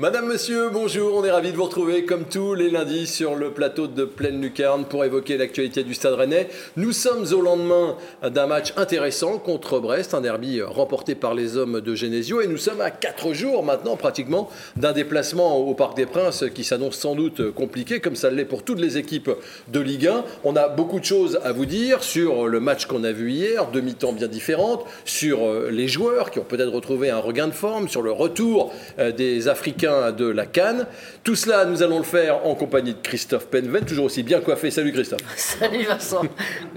[0.00, 3.50] Madame, monsieur, bonjour, on est ravis de vous retrouver comme tous les lundis sur le
[3.50, 6.48] plateau de Pleine Lucarne pour évoquer l'actualité du Stade Rennais.
[6.76, 11.80] Nous sommes au lendemain d'un match intéressant contre Brest, un derby remporté par les hommes
[11.80, 16.06] de Genesio et nous sommes à 4 jours maintenant pratiquement d'un déplacement au Parc des
[16.06, 19.32] Princes qui s'annonce sans doute compliqué comme ça l'est pour toutes les équipes
[19.66, 20.24] de Ligue 1.
[20.44, 23.68] On a beaucoup de choses à vous dire sur le match qu'on a vu hier,
[23.72, 28.02] demi-temps bien différentes, sur les joueurs qui ont peut-être retrouvé un regain de forme, sur
[28.02, 30.86] le retour des Africains de la Cannes.
[31.24, 34.70] Tout cela, nous allons le faire en compagnie de Christophe Penven, toujours aussi bien coiffé.
[34.70, 35.20] Salut Christophe.
[35.36, 36.22] Salut Vincent.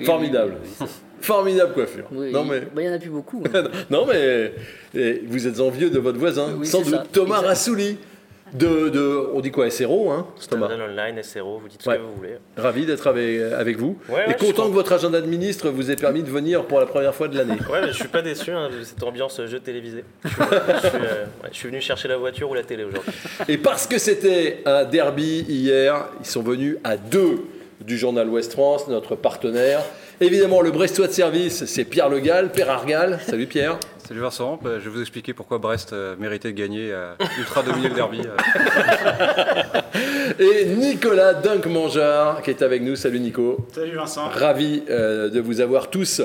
[0.05, 0.55] Formidable.
[1.21, 2.05] Formidable coiffure.
[2.11, 3.43] non mais bah, il n'y en a plus beaucoup.
[3.53, 3.63] Hein.
[3.91, 4.53] non mais
[5.27, 7.97] vous êtes envieux de votre voisin, sans doute Thomas Rassouli
[8.53, 12.37] de, on dit quoi, SRO, hein, Thomas Online, SRO, vous dites ce que vous voulez.
[12.57, 13.97] Ravi d'être avec, vous.
[14.27, 17.15] et content que votre agenda de ministre vous ait permis de venir pour la première
[17.15, 17.57] fois de l'année.
[17.71, 20.03] Ouais, je suis pas déçu hein, de cette ambiance jeu télévisé.
[20.23, 20.39] Je suis,
[20.95, 23.11] euh, je suis, venu chercher la voiture ou la télé aujourd'hui.
[23.47, 27.39] Et parce que c'était un derby hier, ils sont venus à deux
[27.85, 29.81] du journal Ouest France, notre partenaire.
[30.19, 33.19] Évidemment, le Brestois de service, c'est Pierre Le Gall, Père Argal.
[33.25, 33.79] Salut Pierre.
[34.11, 37.63] Salut Vincent, bah, je vais vous expliquer pourquoi Brest euh, méritait de gagner, euh, ultra
[37.63, 38.19] dominer le derby.
[38.25, 39.81] Euh.
[40.37, 42.97] Et Nicolas Dunk-Mangeard qui est avec nous.
[42.97, 43.65] Salut Nico.
[43.73, 44.27] Salut Vincent.
[44.27, 46.21] Ravi de vous avoir tous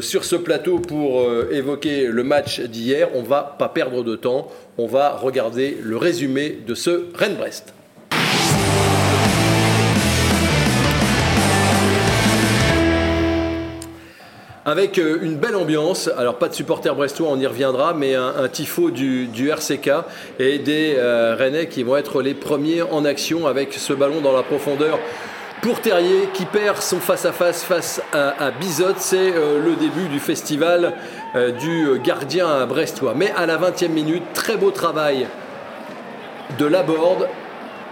[0.00, 3.10] sur ce plateau pour évoquer le match d'hier.
[3.14, 7.75] On va pas perdre de temps, on va regarder le résumé de ce Rennes-Brest.
[14.66, 16.10] Avec euh, une belle ambiance.
[16.18, 19.90] Alors pas de supporters brestois, on y reviendra, mais un, tifo du, RCK
[20.38, 24.32] et des euh, Rennais qui vont être les premiers en action avec ce ballon dans
[24.32, 24.98] la profondeur.
[25.62, 30.94] Pour Terrier qui perd son face-à-face face à, Bizot, c'est euh, le début du festival
[31.60, 33.12] du gardien brestois.
[33.14, 35.26] Mais à la 20e minute, très beau travail
[36.58, 37.28] de Laborde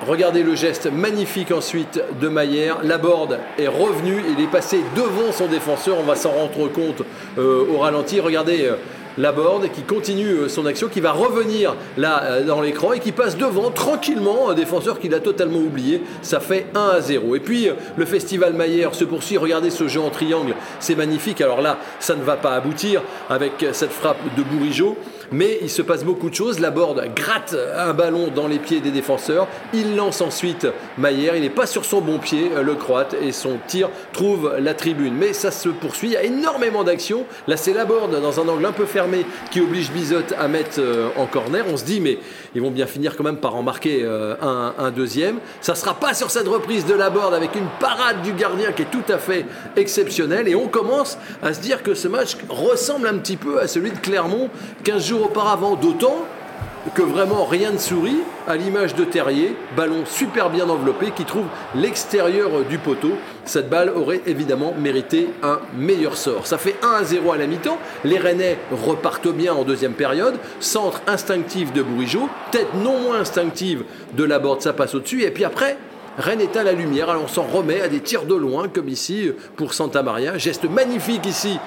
[0.07, 2.83] Regardez le geste magnifique ensuite de Maillère.
[2.83, 7.03] Laborde est revenu, il est passé devant son défenseur, on va s'en rendre compte
[7.39, 8.21] euh, au ralenti.
[8.21, 8.75] Regardez euh,
[9.17, 13.39] Laborde qui continue euh, son action, qui va revenir là dans l'écran et qui passe
[13.39, 16.03] devant tranquillement un défenseur qu'il a totalement oublié.
[16.21, 17.37] Ça fait 1 à 0.
[17.37, 19.39] Et puis le festival Maillère se poursuit.
[19.39, 21.41] Regardez ce jeu en triangle, c'est magnifique.
[21.41, 23.01] Alors là, ça ne va pas aboutir
[23.31, 24.99] avec cette frappe de Bourigeau.
[25.33, 26.61] Mais il se passe beaucoup de choses.
[26.61, 29.49] La gratte un ballon dans les pieds des défenseurs.
[29.73, 30.67] Il lance ensuite
[30.99, 31.37] Maillère.
[31.37, 34.75] Il n'est pas sur son bon pied, euh, le croate, et son tir trouve la
[34.75, 35.15] tribune.
[35.15, 36.09] Mais ça se poursuit.
[36.09, 37.27] Il y a énormément d'actions.
[37.49, 40.79] Là, c'est la board dans un angle un peu fermé qui oblige Bizot à mettre
[40.79, 41.65] euh, en corner.
[41.69, 42.19] On se dit, mais
[42.55, 45.39] ils vont bien finir quand même par en marquer euh, un, deuxième.
[45.61, 48.83] Ça sera pas sur cette reprise de la board avec une parade du gardien qui
[48.83, 49.47] est tout à fait
[49.77, 50.49] exceptionnelle.
[50.49, 53.91] Et on commence à se dire que ce match ressemble un petit peu à celui
[53.91, 54.51] de Clermont
[54.85, 56.25] 15 jours auparavant, d'autant
[56.95, 61.47] que vraiment rien ne sourit, à l'image de Terrier, ballon super bien enveloppé qui trouve
[61.75, 63.13] l'extérieur du poteau.
[63.47, 66.47] Cette balle aurait évidemment mérité un meilleur sort.
[66.47, 67.79] Ça fait 1 à 0 à la mi-temps.
[68.05, 70.35] Les Rennais repartent bien en deuxième période.
[70.61, 75.23] Centre instinctif de Bourigeau, tête non moins instinctive de la Borde, ça passe au-dessus.
[75.23, 75.79] Et puis après,
[76.19, 77.09] Rennes est à la lumière.
[77.09, 80.37] Alors on s'en remet à des tirs de loin, comme ici pour Santa Maria.
[80.37, 81.59] Geste magnifique ici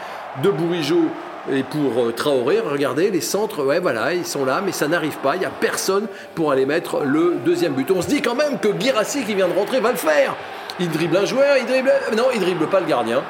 [0.44, 1.06] de Bourigeau
[1.52, 5.18] et pour euh, Traoré, regardez, les centres, ouais, voilà, ils sont là, mais ça n'arrive
[5.18, 5.36] pas.
[5.36, 7.90] Il n'y a personne pour aller mettre le deuxième but.
[7.92, 10.36] On se dit quand même que Girassi, qui vient de rentrer, va le faire.
[10.80, 11.92] Il dribble un joueur, il dribble.
[12.16, 13.24] Non, il dribble pas le gardien.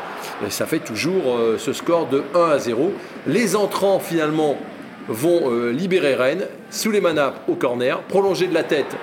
[0.45, 2.91] Et ça fait toujours euh, ce score de 1 à 0.
[3.27, 4.57] Les entrants, finalement,
[5.07, 6.47] vont euh, libérer Rennes.
[6.71, 8.95] Souleymana au corner, prolongé de la tête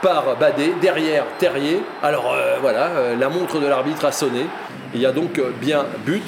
[0.00, 1.82] par Badé, derrière Terrier.
[2.02, 4.46] Alors voilà, la montre de l'arbitre a sonné.
[4.94, 6.22] Il y a donc bien but.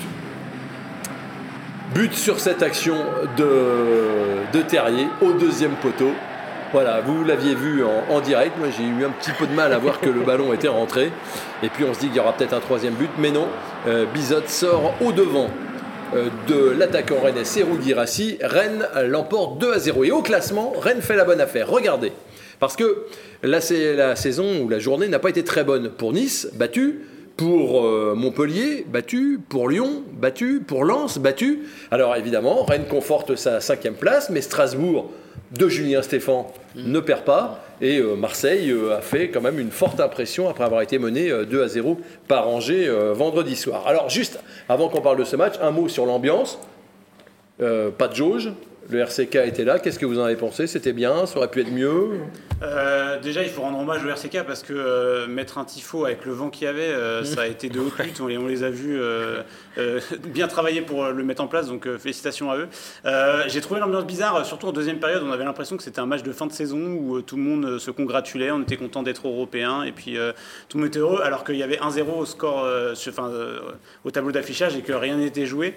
[1.95, 2.97] But sur cette action
[3.37, 6.11] de, de Terrier au deuxième poteau.
[6.73, 8.57] Voilà, vous l'aviez vu en, direct.
[8.57, 11.11] Moi, j'ai eu un petit peu de mal à voir que le ballon était rentré.
[11.63, 13.11] Et puis, on se dit qu'il y aura peut-être un troisième but.
[13.19, 13.47] Mais non,
[13.89, 15.51] euh, Bizot sort au devant
[16.15, 18.39] euh, de l'attaquant Rennes Serou Girassi.
[18.41, 20.05] Rennes l'emporte 2 à 0.
[20.05, 21.69] Et au classement, Rennes fait la bonne affaire.
[21.69, 22.13] Regardez.
[22.59, 23.05] Parce que
[23.43, 27.01] là, c'est la saison ou la journée n'a pas été très bonne pour Nice, battu
[27.37, 31.61] pour euh, Montpellier, battu, pour Lyon, battu, pour Lens, battu.
[31.91, 35.11] Alors évidemment, Rennes conforte sa cinquième place, mais Strasbourg
[35.53, 37.65] de Julien Stéphan ne perd pas.
[37.81, 41.31] Et euh, Marseille euh, a fait quand même une forte impression après avoir été mené
[41.31, 41.99] 2 à 0
[42.29, 43.87] par Angers vendredi soir.
[43.87, 44.39] Alors juste
[44.69, 46.59] avant qu'on parle de ce match, un mot sur l'ambiance.
[47.59, 48.53] pas de jauge,
[48.91, 49.79] le RCK était là.
[49.79, 50.67] Qu'est-ce que vous en avez pensé?
[50.67, 51.27] C'était bien?
[51.27, 52.21] Ça aurait pu être mieux?
[52.63, 56.25] Euh, déjà, il faut rendre hommage au RCK parce que euh, mettre un tifo avec
[56.25, 58.21] le vent qu'il y avait, euh, ça a été de haute lutte.
[58.21, 59.01] On les, on les a vus
[60.29, 62.69] bien travailler pour le mettre en place, donc félicitations à eux.
[63.49, 65.23] J'ai trouvé l'ambiance bizarre, surtout en deuxième période.
[65.27, 67.79] On avait l'impression que c'était un match de fin de saison où tout le monde
[67.79, 70.17] se congratulait, on était content d'être européen et puis
[70.69, 72.67] tout le monde était heureux, alors qu'il y avait 1-0 au score,
[73.09, 73.31] enfin,
[74.05, 75.75] au tableau d'affichage et que rien n'était joué.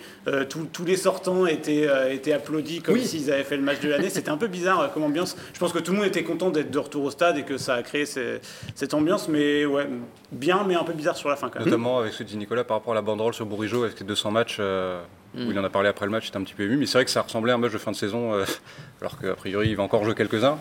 [0.49, 3.05] Tous- les sortants étaient, étaient applaudis comme Oui.
[3.05, 4.09] s'ils avaient fait le match de l'année.
[4.09, 5.35] C'était un peu bizarre comme ambiance.
[5.53, 7.57] Je pense que tout le monde était content d'être de retour au stade et que
[7.57, 8.39] ça a créé ces-
[8.75, 9.87] cette ambiance, mais ouais,
[10.31, 11.67] bien, mais un peu bizarre sur la fin quand même.
[11.67, 14.05] Notamment avec ce que dit Nicolas par rapport à la banderole sur Bourigeau avec les
[14.05, 15.01] 200 matchs euh,
[15.35, 16.77] où il en a parlé après le match, c'était un petit peu ému.
[16.77, 18.45] Mais c'est vrai que ça ressemblait à un match de fin de saison, euh,
[19.01, 20.57] alors qu'a priori il va encore jouer quelques-uns.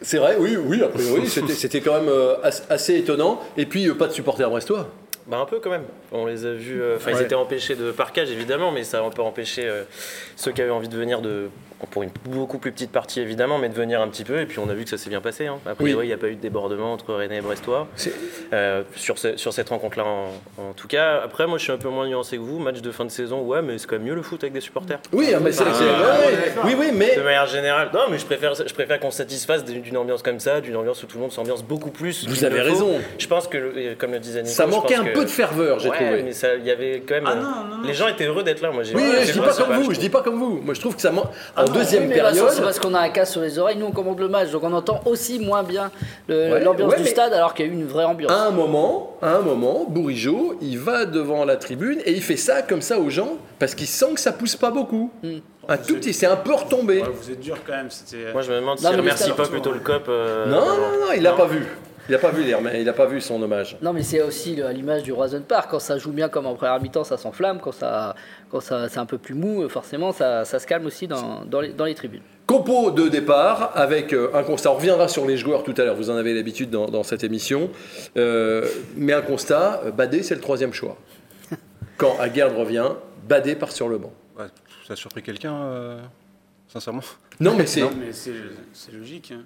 [0.00, 3.40] C'est vrai, oui, oui, a priori, c'était- c'était quand même euh, as- assez étonnant.
[3.56, 4.88] Et puis, euh, pas de supporters brestois.
[5.26, 5.84] Bah un peu quand même.
[6.10, 6.80] On les a vus.
[6.80, 7.18] euh, Enfin, Ouais.
[7.20, 9.82] ils étaient empêchés de parquage évidemment, mais ça a un peu empêché euh,
[10.36, 11.50] ceux qui avaient envie de venir de
[11.90, 14.40] pour une beaucoup plus petite partie évidemment, mais de venir un petit peu.
[14.40, 15.46] Et puis on a vu que ça s'est bien passé.
[15.46, 15.58] Hein.
[15.66, 16.04] A priori, Oui.
[16.04, 17.86] il n'y a pas eu de débordement entre Rennes et Brestois
[18.52, 20.26] euh, sur, ce- sur cette rencontre-là en,
[20.62, 21.20] en tout cas.
[21.24, 22.58] Après, moi, je suis un peu moins nuancé que vous.
[22.58, 24.60] Match de fin de saison, ouais, mais c'est quand même mieux le foot avec des
[24.60, 24.98] supporters.
[25.12, 26.62] Oui, ah, mais c'est, Ah, c'est- ouais, ouais, d'accord.
[26.66, 29.64] oui, oui, mais De manière générale, non, mais je préfère, je préfère qu'on se satisfasse
[29.64, 32.26] d'une ambiance comme ça, d'une ambiance où tout le monde s'ambiance beaucoup plus.
[32.28, 33.00] Vous avez raison.
[33.18, 35.78] Je pense que, le- comme le disait Nico, ça manquait un que- peu de ferveur,
[35.78, 36.22] j'ai Ouais, trouvé.
[36.22, 37.24] mais ça, il y avait quand même.
[37.26, 37.86] Ah euh, non, non, non.
[37.86, 38.70] les gens étaient heureux d'être là.
[38.70, 40.60] Moi, j'ai Oui, je dis pas comme vous, je dis pas comme vous.
[40.64, 41.30] Moi, je trouve que ça manque.
[41.56, 42.50] Non, deuxième Oui, mais période.
[42.50, 44.62] c'est parce qu'on a un casque sur les oreilles, nous on commande le match, donc
[44.64, 45.90] on entend aussi moins bien
[46.28, 48.30] Ouais, l'ambiance ouais, du mais- stade alors qu'il y a eu une vraie ambiance.
[48.32, 52.36] À un moment, à un moment, Bourigeau, il va devant la tribune et il fait
[52.36, 55.10] ça comme ça aux gens parce qu'il sent que ça pousse pas beaucoup.
[55.22, 55.38] Mm.
[55.70, 57.02] Un tout petit, c'est un peu retombé.
[57.02, 57.90] Ouais, vous êtes dur quand même.
[57.90, 58.32] C'était.
[58.32, 60.04] Moi, je me demande s'il mais remercie pas plutôt le COP.
[60.08, 60.76] euh, non, non,
[61.06, 61.66] non, il l'a pas vu.
[62.08, 63.76] Il a pas vu l'air, mais il a pas vu son hommage.
[63.82, 65.68] Non, mais c'est aussi à l'image du Roison Park.
[65.70, 67.58] Quand ça joue bien comme en première mi-temps, ça s'enflamme.
[67.60, 68.14] Quand, ça,
[68.50, 71.60] quand ça, c'est un peu plus mou, forcément, ça, ça se calme aussi dans, dans,
[71.60, 72.22] les, dans les tribunes.
[72.46, 74.70] Compo de départ avec euh, un constat.
[74.72, 77.24] On reviendra sur les joueurs tout à l'heure, vous en avez l'habitude dans, dans cette
[77.24, 77.68] émission.
[78.16, 78.66] Euh,
[78.96, 80.96] mais un constat, euh, Badé, c'est le troisième choix.
[81.98, 82.88] Quand Aguerd revient,
[83.28, 84.12] Badé part sur le banc.
[84.38, 84.46] Ouais,
[84.86, 86.00] ça a surpris quelqu'un, euh,
[86.68, 87.02] sincèrement.
[87.38, 87.82] Non, mais c'est.
[87.82, 88.32] Non, mais c'est
[88.72, 89.32] c'est logique.
[89.36, 89.42] hein.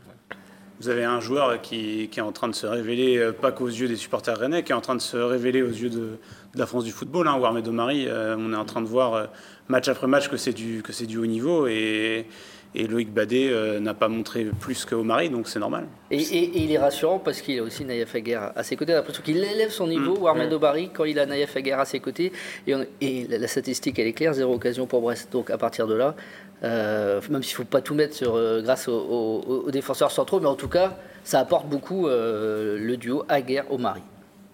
[0.80, 3.68] Vous avez un joueur qui, qui est en train de se révéler, euh, pas qu'aux
[3.68, 6.58] yeux des supporters rennais, qui est en train de se révéler aux yeux de, de
[6.58, 7.28] la France du football.
[7.28, 9.26] Hein, Warmed Omari, euh, on est en train de voir euh,
[9.68, 11.66] match après match que c'est du, que du haut niveau.
[11.68, 12.26] Et,
[12.74, 15.86] et Loïc Badé euh, n'a pas montré plus que Omari, donc c'est normal.
[16.10, 18.92] Et, et- et il est rassurant parce qu'il a aussi Naïef Aguerre à ses côtés.
[18.92, 20.22] On a l'impression qu'il élève son niveau, Mm.
[20.22, 22.32] Warmed Obari, quand il a Naïef Aguerre à ses côtés.
[22.66, 25.30] Et, on- et la, la statistique, elle est claire zéro occasion pour Brest.
[25.30, 26.16] Donc à partir de là,
[26.64, 30.46] euh, même s'il ne faut pas tout mettre sur, euh, grâce aux, défenseurs centraux, mais
[30.46, 34.02] en tout cas, ça apporte beaucoup euh, le duo Aguerre-Omari.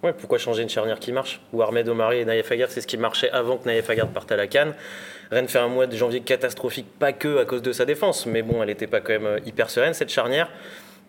[0.03, 1.41] Ouais, pourquoi changer une charnière qui marche?
[1.53, 4.31] Ou Ahmed Omari et Naïef Aguerd, c'est ce qui marchait avant que Naïef Aguerd parte
[4.31, 4.75] à la Cannes.
[5.31, 8.43] Rennes fait un mois de janvier catastrophique, pas que à cause de sa défense, mais
[8.43, 10.49] bon, elle n'était pas quand même hyper sereine cette charnière.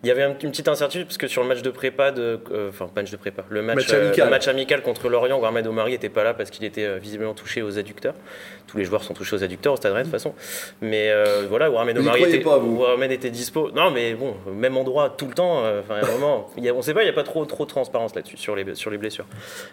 [0.02, 2.40] Il y avait un- une petite incertitude parce que sur le match de prépa, de,
[2.52, 4.24] euh, enfin match de prépa, le match, Match euh, amical.
[4.24, 6.96] le match amical contre Lorient, où Ahmed Omari n'était pas là parce qu'il était euh,
[6.96, 8.14] visiblement touché aux adducteurs.
[8.66, 10.32] Tous les joueurs sont touchés aux adducteurs au Stade Rennes de toute façon.
[10.80, 13.70] Mais euh, voilà, où Ahmed Omari était, pas, vous où Ahmed était dispo.
[13.72, 15.64] Non, mais bon, même endroit tout le temps.
[15.64, 17.68] euh, Enfin, vraiment, y a- on sait pas, il n'y a pas trop trop de
[17.70, 19.26] transparence là-dessus sur les sur les blessures.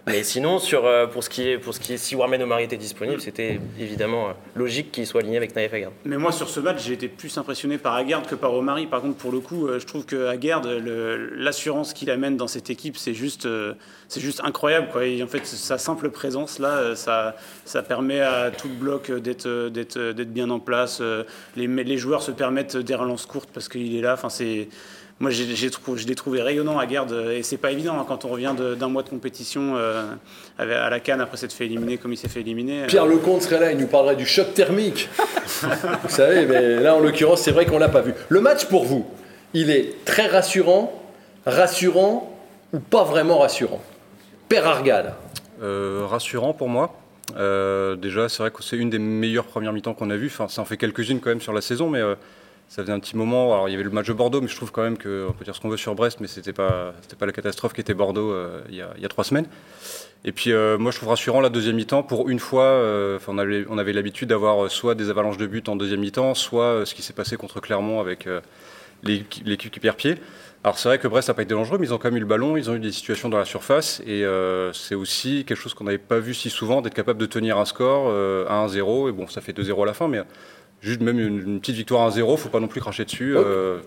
[0.08, 2.64] Mais sinon, sur, euh, pour, ce qui est, pour ce qui est, si Warmen Omari
[2.64, 5.92] était disponible, c'était évidemment euh, logique qu'il soit aligné avec Naïef Aguerd.
[6.04, 8.88] Mais moi, sur ce match, j'ai été plus impressionné par Aguerd que par Omari.
[8.88, 12.48] Par contre, pour le coup, euh, je trouve que Aguerd, le- l'assurance qu'il amène dans
[12.48, 13.74] cette équipe, c'est juste, euh,
[14.08, 14.88] c'est juste incroyable.
[14.92, 15.06] Quoi.
[15.06, 19.12] Et en fait, sa simple présence là, euh, ça, ça permet à tout le bloc
[19.12, 21.02] d'être, euh, d'être, d'être bien en place.
[21.56, 24.14] Les, les joueurs se permettent des relances courtes parce qu'il est là.
[24.14, 24.68] Enfin, c'est
[25.20, 28.06] moi, j'ai, j'ai trouvé, je l'ai trouvé rayonnant à Garde, et c'est pas évident hein,
[28.08, 30.04] quand on revient de- d'un mois de compétition euh,
[30.60, 32.86] à la Cannes après s'être fait éliminer comme il s'est fait éliminer.
[32.86, 35.10] Pierre Lecomte serait là, il nous parlerait du choc thermique.
[36.04, 38.14] vous savez, mais là en l'occurrence, c'est vrai qu'on l'a pas vu.
[38.30, 39.08] Le match pour vous,
[39.54, 40.92] il est très rassurant,
[41.46, 42.38] rassurant
[42.74, 43.82] ou pas vraiment rassurant?
[44.50, 45.14] Père Argal.
[45.62, 46.96] Euh, rassurant pour moi.
[47.36, 50.28] Euh, déjà, c'est vrai que c'est une des meilleures premières mi-temps qu'on a vues.
[50.28, 52.16] Enfin, ça en fait quelques-unes quand même sur la saison, mais euh,
[52.70, 53.54] ça faisait un petit moment.
[53.54, 55.44] Alors, il y avait le match de Bordeaux, mais je trouve quand même qu'on peut
[55.44, 58.34] dire ce qu'on veut sur Brest, mais c'était pas, pas la catastrophe qui était Bordeaux
[58.70, 59.48] il, y a, trois semaines.
[60.24, 62.04] Et puis, moi, je trouve rassurant la deuxième mi-temps.
[62.04, 62.82] Pour une fois,
[63.28, 66.86] on avait, on avait l'habitude d'avoir soit des avalanches de buts en deuxième mi-temps, soit
[66.86, 68.28] ce qui s'est passé contre Clermont avec
[69.04, 70.16] l'équipe qui perd pied.
[70.64, 72.22] Alors c'est vrai que Brest n'a pas été dangereux, mais ils ont quand même eu
[72.22, 75.58] le ballon, ils ont eu des situations dans la surface, et euh, c'est aussi quelque
[75.58, 78.66] chose qu'on n'avait pas vu si souvent, d'être capable de tenir un score euh, à
[78.68, 80.22] 1-0, et bon, ça fait 2-0 à la fin, mais
[80.82, 83.36] juste même une, une petite victoire à 1-0, faut pas non plus cracher dessus.
[83.38, 83.78] euh,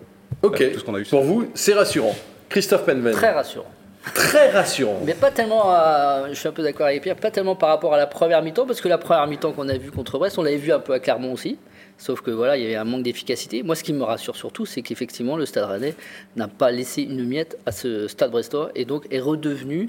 [0.41, 0.59] Ok.
[0.59, 1.05] bah, tout ce qu'on a eu.
[1.05, 2.15] Pour vous, c'est rassurant.
[2.49, 3.11] Christophe Penven.
[3.13, 3.69] Très rassurant.
[4.15, 4.99] Très rassurant.
[5.05, 7.93] Mais pas tellement, à- je suis un peu d'accord avec Pierre, pas tellement par rapport
[7.93, 10.43] à la première mi-temps, parce que la première mi-temps qu'on a vue contre Brest, on
[10.43, 11.59] l'avait vu un peu à Clermont aussi.
[12.01, 13.61] Sauf que voilà, il y avait un manque d'efficacité.
[13.61, 15.93] Moi, ce qui me rassure surtout, c'est qu'effectivement, le Stade Rennais
[16.35, 19.87] n'a pas laissé une miette à ce Stade Brestois et donc est redevenu,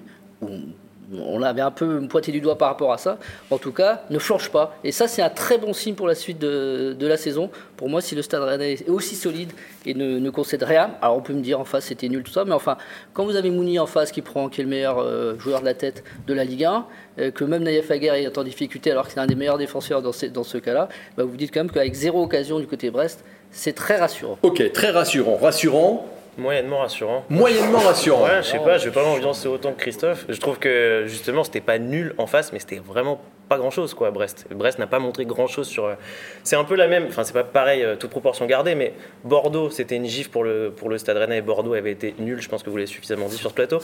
[1.12, 3.18] on l'avait un peu pointé du doigt par rapport à ça,
[3.50, 4.76] en tout cas, ne flanche pas.
[4.84, 7.50] Et ça, c'est un très bon signe pour la suite de, la saison.
[7.76, 9.52] Pour moi, si le Stade Rennais est aussi solide
[9.84, 12.44] et ne, concède rien, alors on peut me dire en face c'était nul tout ça,
[12.44, 12.76] mais enfin,
[13.12, 15.66] quand vous avez Mouni en face qui prend, qui est le meilleur euh, joueur de
[15.66, 16.86] la tête de la Ligue 1,
[17.18, 20.00] euh, que même Naïef Aguerre est en difficulté alors que c'est un des meilleurs défenseurs
[20.00, 23.74] dans, ce cas-là, bah, vous dites quand même qu'avec zéro occasion du côté Brest, c'est
[23.74, 24.38] très rassurant.
[24.42, 25.36] Ok, très rassurant.
[25.36, 26.06] Rassurant,
[26.38, 27.24] Moyennement rassurant.
[27.28, 28.24] Moyennement rassurant.
[28.24, 30.24] Ouais, je sais pas, je vais pas m'ambiancer autant que Christophe.
[30.28, 33.92] Je trouve que justement, c'était pas nul en face, mais c'était vraiment pas grand chose,
[33.92, 34.46] quoi, Brest.
[34.50, 35.84] Brest n'a pas montré grand chose sur.
[35.84, 35.94] Euh,
[36.42, 39.68] c'est un peu la même, enfin, c'est pas pareil, euh, toute proportion gardée, mais Bordeaux,
[39.68, 42.48] c'était une gifle pour le, pour le Stade Rennais et Bordeaux avait été nul, je
[42.48, 43.80] pense que vous l'avez suffisamment dit sur ce plateau.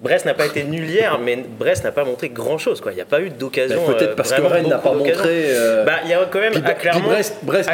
[0.00, 2.80] Brest n'a pas été nul hier, mais Brest n'a pas montré grand chose.
[2.80, 2.92] Quoi.
[2.92, 3.82] Il n'y a pas eu d'occasion.
[3.84, 5.46] Bah, peut-être parce que Rennes n'a pas montré.
[5.50, 7.08] Euh, bah, il y a quand même, à Clermont,
[7.42, 7.70] Brest,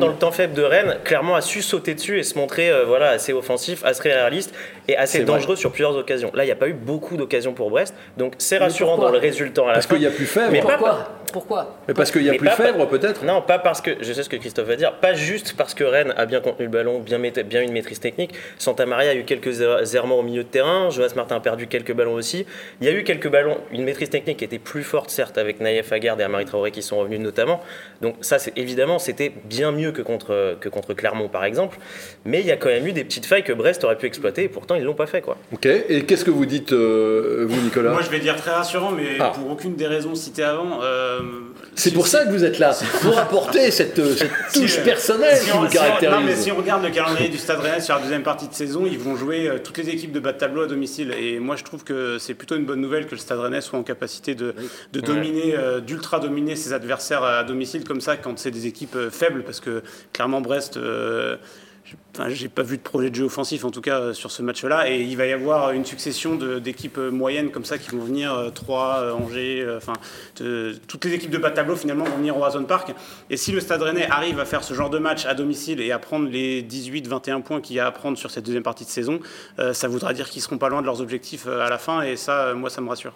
[0.00, 2.84] dans le temps faible de Rennes, Clermont a su sauter dessus et se montrer euh,
[2.84, 4.52] voilà, assez offensif, assez réaliste
[4.88, 6.32] et assez dangereux sur plusieurs occasions.
[6.34, 9.18] Là, il n'y a pas eu beaucoup d'occasions pour Brest, donc c'est rassurant dans le
[9.18, 9.90] résultat à la parce fin.
[9.90, 10.52] Parce qu'il y a plus faible.
[10.52, 13.96] Mais pourquoi pourquoi Mais parce qu'il y a plus faible peut-être Non, pas parce que,
[14.00, 16.64] je sais ce que Christophe va dire, pas juste parce que Rennes a bien contenu
[16.64, 18.34] le ballon, bien, bien une maîtrise technique.
[18.58, 19.60] Santa Maria a eu quelques
[19.94, 22.46] errements au milieu de terrain, Jonas Martin a perdu quelques ballons aussi.
[22.80, 25.60] Il y a eu quelques ballons, une maîtrise technique qui était plus forte certes avec
[25.60, 27.60] Naïef Aguerd et Amari Traoré qui sont revenus notamment.
[28.02, 31.78] Donc ça, c'est évidemment, c'était bien mieux que contre, que contre Clermont par exemple.
[32.24, 34.44] Mais il y a quand même eu des petites failles que Brest aurait pu exploiter
[34.44, 35.36] et pourtant ils l'ont pas fait quoi.
[35.52, 35.66] Ok.
[35.66, 37.92] Et qu'est-ce que vous dites euh, vous Nicolas?
[37.92, 39.32] Moi je vais dire très rassurant, mais ah.
[39.34, 40.80] pour aucune des raisons citées avant.
[40.82, 41.20] Euh,
[41.74, 43.94] c'est pour ça que vous êtes là, pour apporter cette,
[44.52, 46.18] touche personnelle qui vous caractérise.
[46.18, 48.54] non, mais si on regarde le calendrier du Stade Rennais sur la deuxième partie de
[48.54, 51.14] saison, ils vont jouer euh, toutes les équipes de bas de tableau à domicile.
[51.18, 53.78] Et moi, je trouve que c'est plutôt une bonne nouvelle que le Stade Rennais soit
[53.78, 54.54] en capacité de,
[54.92, 58.96] de dominer, euh, d'ultra dominer ses adversaires à domicile comme ça quand c'est des équipes
[58.96, 60.78] euh, faibles, parce que clairement Brest
[62.14, 64.42] Enfin, j'ai pas vu de projet de jeu offensif en tout cas euh, sur ce
[64.42, 64.90] match-là.
[64.90, 68.50] Et il va y avoir une succession d'équipes euh, moyennes comme ça qui vont venir
[68.54, 69.66] 3 euh, Angers
[70.86, 72.94] toutes les équipes de bas tableau finalement vont venir au Horizon Park.
[73.30, 75.92] Et si le Stade Rennais arrive à faire ce genre de match à domicile et
[75.92, 78.84] à prendre les 18 21 points qu'il y a à prendre sur cette deuxième partie
[78.84, 79.20] de saison
[79.72, 82.02] ça voudra dire qu'ils seront pas loin de leurs objectifs à la fin.
[82.02, 83.12] Et ça moi ça me rassure.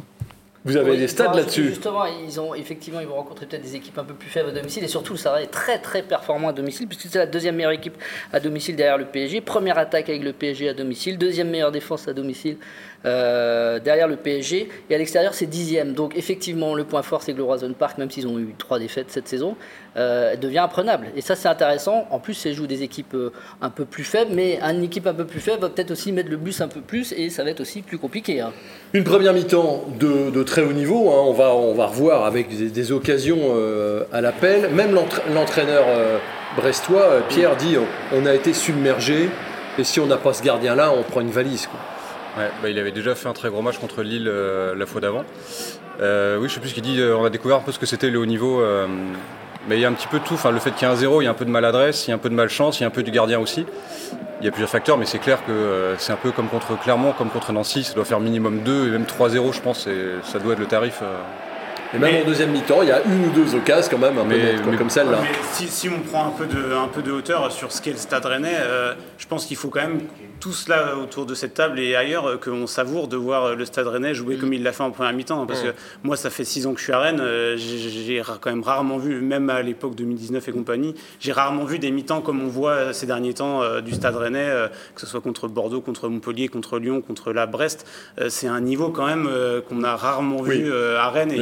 [0.65, 1.69] Vous avez des stades là-dessus.
[1.69, 4.53] Justement, ils ont, effectivement, ils vont rencontrer peut-être des équipes un peu plus faibles à
[4.53, 4.85] domicile.
[4.85, 7.97] Et surtout, ça être très très performant à domicile puisque c'est la deuxième meilleure équipe
[8.33, 9.41] à domicile derrière le PSG.
[9.41, 12.59] Première attaque avec le PSG à domicile, deuxième meilleure défense à domicile
[13.05, 14.69] euh, derrière le PSG.
[14.89, 15.93] Et à l'extérieur, c'est dixième.
[15.93, 18.79] Donc effectivement, le point fort, c'est que le Roison Park, même s'ils ont eu trois
[18.79, 19.57] défaites cette saison,
[19.97, 21.09] euh, devient imprenable.
[21.17, 22.07] Et ça, c'est intéressant.
[22.11, 25.15] En plus, c'est joue des équipes euh, un peu plus faibles, mais une équipe un
[25.15, 27.51] peu plus faible va peut-être aussi mettre le bus un peu plus et ça va
[27.51, 28.41] être aussi plus compliqué.
[28.41, 28.53] Hein.
[28.93, 31.11] Une première mi-temps de, très haut niveau.
[31.11, 31.25] Hein.
[31.27, 33.55] On, va, on va revoir avec des, occasions
[34.13, 34.71] à l'appel.
[34.71, 34.95] Même
[35.33, 35.85] l'entraîneur
[36.57, 37.77] brestois, Pierre, dit
[38.13, 39.29] on a été submergé.
[39.79, 41.69] Et si on n'a pas ce gardien-là, on prend une valise.
[42.37, 45.01] Ouais, bah, il avait déjà fait un très gros match contre Lille euh, la fois
[45.01, 45.25] d'avant.
[46.01, 47.79] Euh, oui, je sais plus ce qu'il dit, euh, on a découvert un peu ce
[47.79, 48.63] que c'était le haut niveau.
[49.69, 50.35] mais il y a un petit peu tout.
[50.35, 52.07] Enfin, le fait qu'il y ait un zéro, il y a un peu de maladresse,
[52.07, 53.67] il y a un peu de malchance, il y a un peu du gardien aussi.
[54.41, 57.13] Il y a plusieurs facteurs, mais c'est clair que c'est un peu comme contre Clermont,
[57.13, 57.85] comme contre Nancy.
[57.85, 59.87] Ça doit faire minimum 2 et même 3-0, je pense.
[59.87, 61.03] Et ça doit être le tarif.
[61.95, 64.25] Et même en deuxième mi-temps, il y a une ou deux occasions quand même, un
[64.25, 65.19] mais, peu comme celle-là.
[65.53, 67.99] Si, si, on prend un peu de, un peu de hauteur sur ce qu'est le
[67.99, 68.57] Stade Rennais,
[69.19, 70.01] je pense qu'il faut quand même
[70.43, 73.65] tous là autour de cette table et ailleurs euh, qu'on savoure de voir euh, le
[73.65, 74.55] Stade Rennais jouer comme mm.
[74.55, 75.47] il l'a fait en première mi-temps.
[75.47, 75.69] Parce que
[76.03, 78.99] moi, ça fait six ans que je suis à Rennes, euh, j'ai quand même rarement
[78.99, 82.93] vu, même à l'époque 2019 et compagnie, j'ai rarement vu des mi-temps comme on voit
[82.93, 84.51] ces derniers temps du Stade Rennais,
[84.95, 87.87] que ce soit contre Bordeaux, contre Montpellier, contre Lyon, contre la Brest.
[88.29, 89.29] C'est un niveau quand même
[89.69, 91.39] qu'on a rarement vu à Rennes et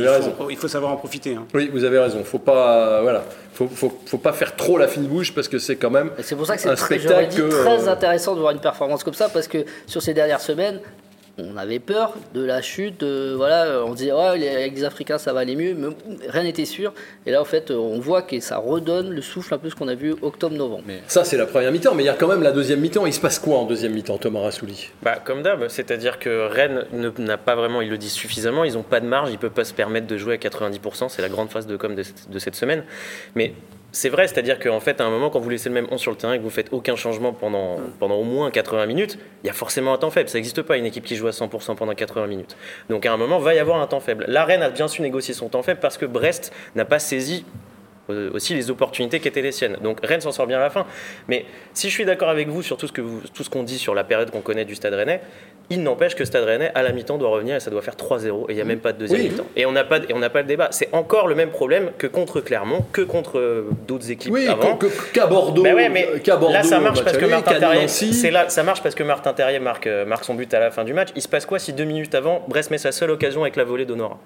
[0.48, 1.34] il faut, savoir en profiter.
[1.34, 1.46] Hein.
[1.54, 2.22] Oui, vous avez raison.
[2.24, 5.76] Faut pas, voilà, faut, faut, faut, pas faire trop la fine bouche parce que c'est
[5.76, 6.10] quand même.
[6.22, 9.48] C'est pour ça que c'est très, très intéressant de voir une performance comme ça parce
[9.48, 10.80] que sur ces dernières semaines,
[11.38, 13.02] on avait peur de la chute.
[13.02, 15.88] voilà, on disait, ouais, avec les Africains, ça va aller mieux, mais
[16.28, 16.92] rien n'était sûr.
[17.26, 19.88] Et là, en fait, on voit que ça redonne le souffle un peu ce qu'on
[19.88, 20.84] a vu octobre-novembre.
[21.06, 23.06] Ça, c'est la première mi-temps, mais il y a quand même la deuxième mi-temps.
[23.06, 26.84] Il se passe quoi en deuxième mi-temps, Thomas Rassouli bah, Comme d'hab, c'est-à-dire que Rennes
[27.18, 29.50] n'a pas vraiment, il le dit suffisamment, ils n'ont pas de marge, ils ne peuvent
[29.50, 31.08] pas se permettre de jouer à 90%.
[31.08, 32.84] C'est la grande phase de com de, de cette semaine.
[33.34, 33.54] Mais
[33.92, 36.10] c'est vrai, c'est-à-dire qu'en fait, à un moment, quand vous laissez le même 11 sur
[36.10, 39.48] le terrain et que vous faites aucun changement pendant, pendant au moins 80 minutes, il
[39.48, 40.28] y a forcément un temps faible.
[40.28, 42.56] Ça n'existe pas une équipe qui joue à 100% pendant 80 minutes.
[42.88, 44.24] Donc à un moment, va y avoir un temps faible.
[44.28, 47.44] La Rennes a bien su négocier son temps faible parce que Brest n'a pas saisi
[48.10, 49.76] euh, aussi les opportunités qui étaient les siennes.
[49.82, 50.86] Donc Rennes s'en sort bien à la fin.
[51.28, 51.44] Mais
[51.74, 53.94] si je suis d'accord avec vous sur tout ce que tout ce qu'on dit sur
[53.94, 55.20] la période qu'on connaît du Stade Rennais,
[55.72, 58.46] Il n'empêche que Stade Rennais, à la mi-temps, doit revenir et ça doit faire 3-0
[58.48, 59.28] et il n'y a même pas de deuxième Oui.
[59.30, 59.46] mi-temps.
[59.56, 60.68] Et on n'a pas, et on n'a pas le débat.
[60.72, 64.76] C'est encore le même problème que contre Clermont, que contre euh, d'autres équipes Oui, avant.
[64.76, 65.62] que- que- qu'à Bordeaux.
[65.62, 68.62] Bah ouais, mais qu'à Bordeaux, là ça marche parce que Martin Terrier, c'est là, ça
[68.64, 71.10] marche parce que Martin Terrier marque, euh, marque son but à la fin du match.
[71.14, 73.64] Il se passe quoi si deux minutes avant Brest met sa seule occasion avec la
[73.64, 74.18] volée d'Honora?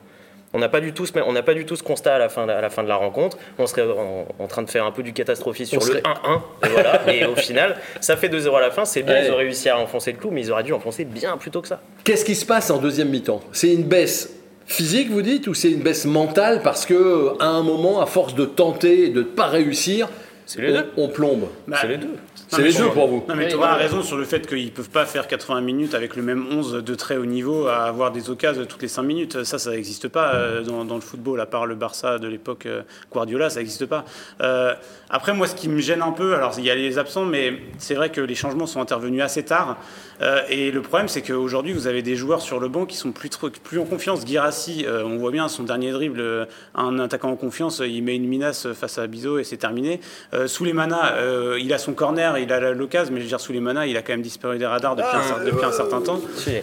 [0.55, 2.29] On n'a pas du tout ce, on n'a pas du tout ce constat à la
[2.29, 3.37] fin, de- à la fin de la rencontre.
[3.59, 6.03] On serait en, en train de faire un peu du catastrophisme sur On le serait-
[6.03, 6.67] 1-1.
[6.67, 7.13] Et voilà.
[7.13, 8.85] et au final, ça fait 2-0 à la fin.
[8.85, 9.27] C'est bien, Ouais.
[9.27, 11.61] ils ont réussi à enfoncer le clou, mais ils auraient dû enfoncer bien plus tôt
[11.61, 11.81] que ça.
[12.05, 13.43] Qu'est-ce qui se passe en deuxième mi-temps?
[13.53, 14.33] C'est une baisse
[14.67, 18.35] physique, vous dites, ou c'est une baisse mentale parce que à un moment, à force
[18.35, 20.09] de tenter et de ne pas réussir,
[20.47, 20.91] C'est les on, deux.
[20.99, 21.49] on plombe?
[21.67, 22.15] Bah, C'est les deux.
[22.57, 23.25] C'est les deux pour vous.
[23.29, 23.83] Non mais auras oui.
[23.83, 26.95] raison sur le fait qu'ils peuvent pas faire 80 minutes avec le même 11 de
[26.95, 29.45] très haut niveau à avoir des occasions toutes les 5 minutes.
[29.45, 32.67] Ça, ça n'existe pas euh, dans, dans le football, à part le Barça de l'époque
[32.67, 32.83] euh,
[33.13, 34.05] Guardiola, ça n'existe pas.
[34.41, 34.75] Euh,
[35.11, 37.61] après, moi, ce qui me gêne un peu, alors il y a les absents, mais
[37.79, 39.77] c'est vrai que les changements sont intervenus assez tard.
[40.23, 43.13] Euh, et le problème, c'est qu'aujourd'hui, vous avez des joueurs sur le banc qui sont
[43.13, 43.31] plus,
[43.79, 44.27] en confiance.
[44.27, 48.27] Girassi, euh, on voit bien son dernier dribble, un attaquant en confiance, il met une
[48.27, 50.01] minace face à Bizot et c'est terminé.
[50.33, 53.87] Euh, Souleymana, euh, il a son corner, il a l'occasion, mais je veux dire, Souleymana,
[53.87, 56.21] il a quand même disparu des radars depuis, un, cer- depuis un certain temps.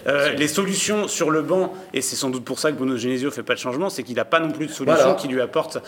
[0.08, 3.30] Euh, les solutions sur le banc, et c'est sans doute pour ça que Bruno Genesio
[3.32, 5.16] fait pas de changement, c'est qu'il n'a pas non plus de solution Voilà.
[5.16, 5.80] qui lui apporte.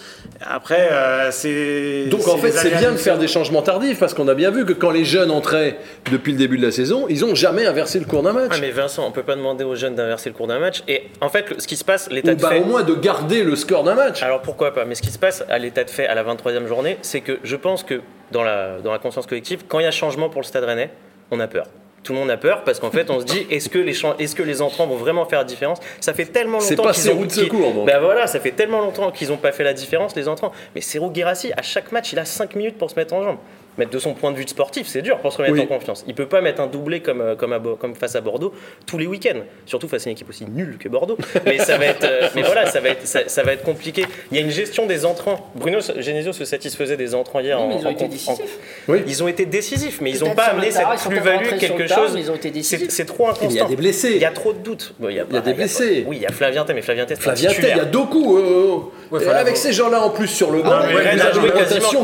[0.46, 2.06] Après, euh, c'est.
[2.10, 4.66] Donc en fait, c'est bien de faire des changements tardifs parce qu'on a bien vu
[4.66, 5.78] que quand les jeunes entraient
[6.12, 8.52] depuis le début de la saison, ils n'ont jamais inversé le cours d'un match.
[8.54, 10.84] Ah, mais Vincent, on peut pas demander aux jeunes d'inverser le cours d'un match.
[10.88, 12.60] Et en fait, ce qui se passe, l'état de bah, fait.
[12.60, 14.22] au moins de garder le score d'un match.
[14.24, 14.86] Alors pourquoi pas?
[14.86, 17.40] Mais ce qui se passe à l'état de fait à la 23e journée, c'est que
[17.44, 18.02] je pense que
[18.34, 20.90] dans la, dans la conscience collective, quand il y a changement pour le Stade Rennais,
[21.32, 21.68] on a peur.
[22.04, 24.36] Tout le monde a peur parce qu'en fait, on se dit est-ce que les est-ce
[24.36, 25.80] que les entrants vont vraiment faire la différence?
[26.02, 27.86] Ça fait tellement C'est longtemps pas qu'ils ont donc.
[27.86, 30.52] Ben voilà, ça fait tellement longtemps qu'ils n'ont pas fait la différence les entrants.
[30.76, 33.38] Mais Serou Guirassi, à chaque match, il a 5 minutes pour se mettre en jambe.
[33.78, 35.62] Mettre de son point de vue de sportif, c'est dur pour se remettre Oui.
[35.62, 36.04] en confiance.
[36.08, 38.54] Il peut pas mettre un doublé comme, euh, comme, à Bo- comme face à Bordeaux
[38.86, 39.40] tous les week-ends.
[39.66, 41.18] Surtout face à une équipe aussi nulle que Bordeaux.
[41.46, 44.06] Mais ça va être, euh, mais voilà, ça va être, ça, ça va être compliqué.
[44.32, 45.50] Il y a une gestion des entrants.
[45.56, 47.58] Bruno Genesio se satisfaisait des entrants hier.
[47.60, 48.58] Oui, en, mais ils ont en- été en- décisifs.
[48.88, 49.00] Oui.
[49.08, 52.12] Ils ont été décisifs, mais ils n'ont pas amené cette plus-value, quelque tard, chose.
[52.14, 52.90] mais ils ont été décisifs.
[52.90, 53.50] C'est trop Il inconstant.
[53.56, 54.12] y a des blessés.
[54.16, 54.94] Il y a trop de doutes.
[55.00, 56.06] Bon, il y a, Il y a des blessés.
[56.08, 57.86] oui, il y a Flavien mais Flavien Flavien il y a.
[57.86, 58.38] Doku.
[58.38, 58.76] euh,
[59.12, 61.52] Ouais, et enfin, avec ces gens-là en plus sur le banc, mais Rennes a joué
[61.52, 62.04] quasiment- a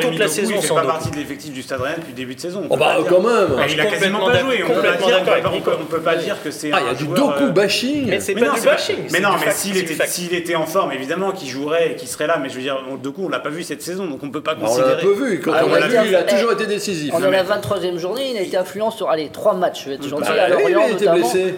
[0.00, 0.90] toute la Doku, saison il fait sans pas doute.
[0.90, 2.60] partie de l'effectif du Stade Rennais depuis le début de saison.
[2.62, 3.10] on Oh peut bah pas dire.
[3.10, 3.48] quand même.
[3.58, 4.64] Ah, il a quasiment complètement pas joué.
[4.64, 6.16] On peut pas complètement dire, on d'accord peut pas- avec on peut- on peut pas
[6.16, 8.06] dire que c'est Ah, il y un a du joueur, Doku euh, bashing.
[8.08, 8.96] Mais c'est Mais pas non, du c'est pas- bashing.
[9.02, 10.10] Mais c'est non, du mais fact, s'il c'est du était, fact.
[10.10, 12.38] s'il était en forme, évidemment, qu'il jouerait et qu'il serait là.
[12.42, 14.40] Mais je veux dire, de coup, on l'a pas vu cette saison, donc on peut
[14.42, 15.02] pas Bah, on l'a un considérer.
[15.02, 15.40] peu vu.
[15.40, 17.12] Quand Ah, on on l'a l'a vu, vu, il a toujours été décisif.
[17.14, 19.84] On est à la mais- 23e journée, il a été influent sur allez, 3 matchs,
[19.84, 21.30] je vais être gentil, Bah, à oui, Lorient il était notamment.
[21.30, 21.54] blessé.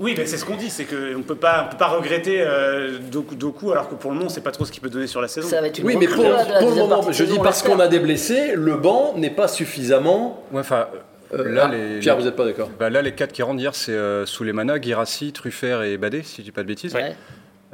[0.00, 2.40] Oui, mais c'est ce qu'on dit, c'est qu'on ne peut pas, on peut pas regretter
[2.40, 5.06] euh, Doku, alors que pour le moment, on sait pas trop ce qu'il peut donner
[5.06, 5.46] sur la saison.
[5.46, 7.38] Ça va être une Oui, mais pour, là, de la pour le moment, je dis
[7.38, 10.42] parce on qu'on a des blessés, le banc n'est pas suffisamment.
[10.52, 10.88] Ouais, enfin,
[11.34, 13.60] euh, là, ah, les, Pierre, vous n'êtes pas d'accord bah, là, les quatre qui rentrent
[13.60, 16.94] hier, c'est euh, Souleymana, Girassi, Truffert et Badé, si je dis pas de bêtises.
[16.94, 17.14] Ouais.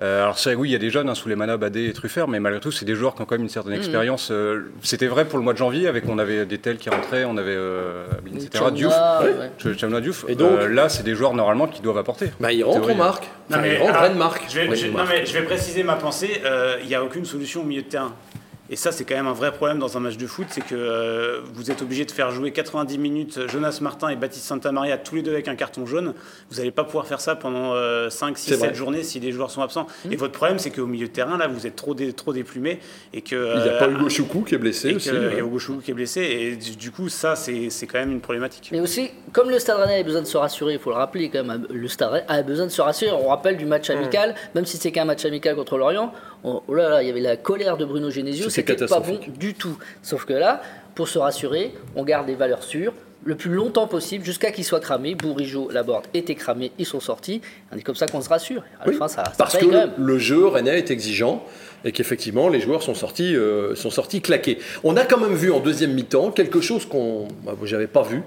[0.03, 2.39] Euh, alors c'est oui, il y a des jeunes, hein, Souleymana, Badé et Truffert, mais
[2.39, 4.29] malgré tout, c'est des joueurs qui ont quand même une certaine expérience.
[4.31, 7.25] Euh, C'était vrai pour le mois de janvier, avec on avait des tels qui rentraient,
[7.25, 8.05] on avait euh,
[8.35, 8.65] etc.
[8.73, 8.93] Diouf,
[9.65, 9.75] ouais.
[9.79, 10.27] Chamna Diouf.
[10.29, 12.27] Et donc Euh, là, c'est des joueurs normalement qui doivent apporter.
[12.41, 12.95] bah, Il rentre, on Théorie.
[12.97, 13.25] marque.
[13.49, 14.43] Non, Enfin, mais, il rentre, alors, Rennes marque.
[14.51, 15.09] Je vais, je- on non, marque.
[15.11, 16.43] mais je vais préciser ma pensée.
[16.45, 18.13] euh, Il n'y a aucune solution au milieu de terrain.
[18.71, 20.75] Et ça, c'est quand même un vrai problème dans un match de foot, c'est que
[20.75, 25.15] euh, vous êtes obligé de faire jouer 90 minutes Jonas Martin et Baptiste Santamaria, tous
[25.17, 26.15] les deux avec un carton jaune.
[26.51, 27.75] Vous n'allez pas pouvoir faire ça pendant
[28.11, 28.69] 5, 6, C'est vrai.
[28.69, 29.87] 7 journées si les joueurs sont absents.
[30.11, 32.81] Et votre problème, c'est qu'au milieu de terrain, là, vous êtes trop, dé, trop déplumé.
[33.13, 35.09] Et que, Il n'y a euh, pas Hugo Choukou qui est blessé et aussi.
[35.09, 35.37] y ouais.
[35.37, 36.21] a Hugo Choukou qui est blessé.
[36.23, 38.69] Et du, du coup, ça, c'est c'est quand même une problématique.
[38.73, 41.31] Mais aussi, comme le Stade Rennais a besoin de se rassurer, il faut le rappeler
[41.31, 43.13] quand même, le Stade Rennais a besoin de se rassurer.
[43.13, 46.13] On rappelle du match amical, même si c'est qu'un match amical contre l'Orient,
[46.69, 49.55] oh là là, il y avait la colère de Bruno Genesio, C'était pas bon du
[49.55, 49.77] tout.
[50.03, 50.63] Sauf que là,
[50.95, 52.93] pour se rassurer, on garde des valeurs sûres
[53.25, 55.15] le plus longtemps possible jusqu'à qu'ils soient cramés.
[55.17, 57.41] Bourigeau, Laborde étaient cramés, ils sont sortis.
[57.73, 58.63] C'est comme ça qu'on se rassure.
[58.81, 59.67] À la Oui, fin, ça, ça parce que
[59.99, 61.45] le jeu rennais est exigeant
[61.85, 64.59] et qu'effectivement les joueurs sont sortis, euh, sont sortis claqués.
[64.85, 68.23] On a quand même vu en deuxième mi-temps quelque chose qu'on bah, j'avais pas vu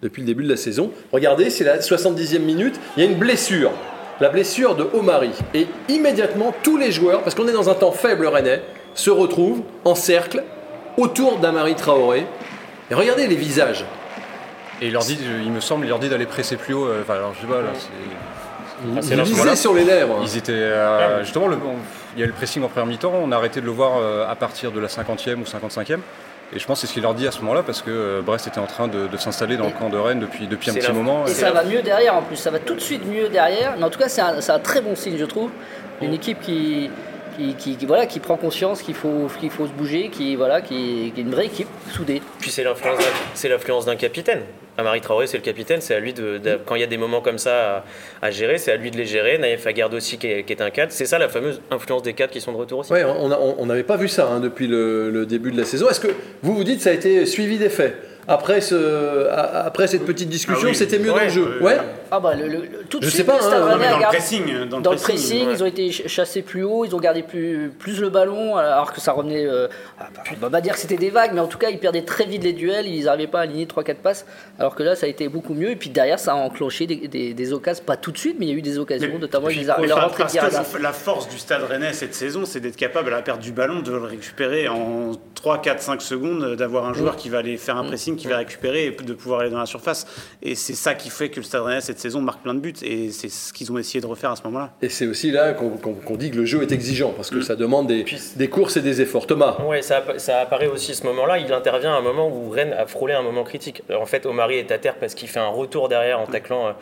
[0.00, 0.92] depuis le début de la saison.
[1.12, 3.72] Regardez, c'est la 70e minute, il y a une blessure.
[4.20, 5.30] La blessure de Omari.
[5.54, 8.62] Et immédiatement, tous les joueurs, parce qu'on est dans un temps faible rennais,
[8.94, 10.42] se retrouvent en cercle
[10.96, 12.26] autour d'Amari Traoré.
[12.90, 13.84] Et regardez les visages.
[14.80, 16.86] Et il leur dit, il me semble, il leur dit d'aller presser plus haut.
[16.86, 17.88] euh, Enfin, alors je sais pas, là, c'est-
[18.96, 20.20] Ah, c'est Ils sur les lèvres.
[20.22, 21.74] Ils étaient euh, justement, le- on-
[22.14, 23.94] il y a eu le pressing en première mi-temps, on a arrêté de le voir
[23.98, 26.00] euh, à partir de la 50e ou 55e.
[26.54, 28.22] Et je pense que c'est ce qu'il leur dit à ce moment-là parce que euh,
[28.22, 30.74] Brest était en train de, de s'installer dans le camp de Rennes depuis, depuis un
[30.74, 31.26] petit moment.
[31.26, 33.74] Et Et- ça va mieux derrière en plus, ça va tout de suite mieux derrière.
[33.76, 35.50] Mais en tout cas, c'est un, c'est un très bon signe, je trouve.
[36.00, 36.90] Une équipe qui,
[37.36, 40.62] qui, qui- qui, voilà, qui prend conscience qu'il faut, qu'il faut se bouger, qui, voilà,
[40.62, 42.22] qui, qui est une vraie équipe soudée.
[42.40, 44.42] Puis c'est l'influence d'un- c'est l'influence d'un capitaine.
[44.78, 46.96] Amari Traoré, c'est le capitaine, c'est à lui de, de- quand il y a des
[46.96, 47.84] moments comme ça
[48.22, 49.36] à, à gérer, c'est à lui de les gérer.
[49.36, 50.92] Naïef Aguerd aussi qui est, qui est un cadre.
[50.92, 52.92] C'est ça la fameuse influence des cadres qui sont de retour aussi?
[52.92, 55.88] Ouais, on n'avait pas vu ça hein, depuis le, le début de la saison.
[55.90, 56.08] Est-ce que
[56.42, 57.96] vous vous dites que ça a été suivi des faits
[58.28, 60.76] après, ce, après cette petite discussion, Ah oui.
[60.76, 61.56] c'était mieux dans le jeu?
[61.60, 61.76] euh, Ouais.
[62.10, 63.86] Ah bah le, le- tout de Je suite, sais pas, le Stade hein, Non, mais
[63.86, 65.52] a dans le pressing, dans le Dans le pressing, pressing, ouais.
[65.54, 68.92] ils ont été ch- chassés plus haut, ils ont gardé plus, plus le ballon, alors
[68.92, 69.46] que ça revenait.
[69.46, 69.68] euh,
[70.00, 71.78] ah, bah, on va pas dire que c'était des vagues, mais en tout cas, ils
[71.78, 74.26] perdaient très vite les duels, ils n'arrivaient pas à aligner 3-4 passes,
[74.58, 75.70] alors que là, ça a été beaucoup mieux.
[75.70, 78.46] Et puis derrière, ça a enclenché des, des, des occasions, pas tout de suite, mais
[78.46, 80.38] il y a eu des occasions, Mais- notamment puis, ils a- mais leur parce que
[80.38, 83.52] la, la force du stade rennais cette saison, c'est d'être capable à la perte du
[83.52, 87.56] ballon de le récupérer en 3, 4, 5 secondes, d'avoir un joueur qui va aller
[87.56, 90.06] faire un pressing, qui va récupérer et de pouvoir aller dans la surface.
[90.42, 92.74] Et c'est ça qui fait que le stade rennais cette saison marque plein de buts.
[92.82, 94.70] Et c'est ce qu'ils ont essayé de refaire à ce moment-là.
[94.82, 97.34] Et c'est aussi là qu'on dit que le jeu est exigeant, parce Mm.
[97.36, 99.26] que ça demande des, Puis- des courses et des efforts.
[99.26, 101.38] Thomas, Ouais, ça, appa- ça apparaît aussi ce moment-là.
[101.38, 103.82] Il intervient à un moment où Rennes a frôlé un moment critique.
[103.94, 106.72] En fait, Omari est à terre parce qu'il fait un retour derrière en taclant euh,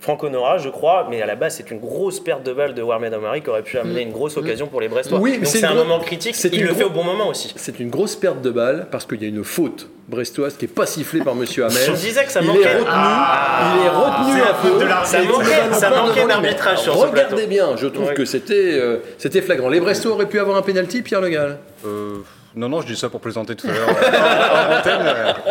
[0.00, 1.06] Franck Honora, je crois.
[1.10, 3.62] Mais à la base, c'est une grosse perte de balle de Warmed Omari qui aurait
[3.62, 5.18] pu amener une grosse occasion pour les Brestois.
[5.18, 6.36] Oui, mais c'est un moment critique.
[6.52, 7.52] Il le fait au bon moment aussi.
[7.56, 10.72] c'est une grosse perte de balle, parce qu'il y a une faute brestoise qui n'est
[10.72, 11.78] pas sifflée par Monsieur Hamel.
[11.86, 12.62] Je disais que ça il manquait.
[12.62, 14.84] est retenu, il est retenu la faute peu.
[14.84, 15.74] de l'arbitre.
[15.74, 18.14] Ça manquait- d'arbitrage sur ce Regardez bien, je trouve Ouais.
[18.14, 19.68] que c'était euh, c'était flagrant.
[19.68, 21.58] Les Brestois auraient pu avoir un penalty, Pierre Le Gall.
[21.86, 22.16] Euh,
[22.56, 25.36] non, non, je dis ça pour plaisanter tout à l'heure.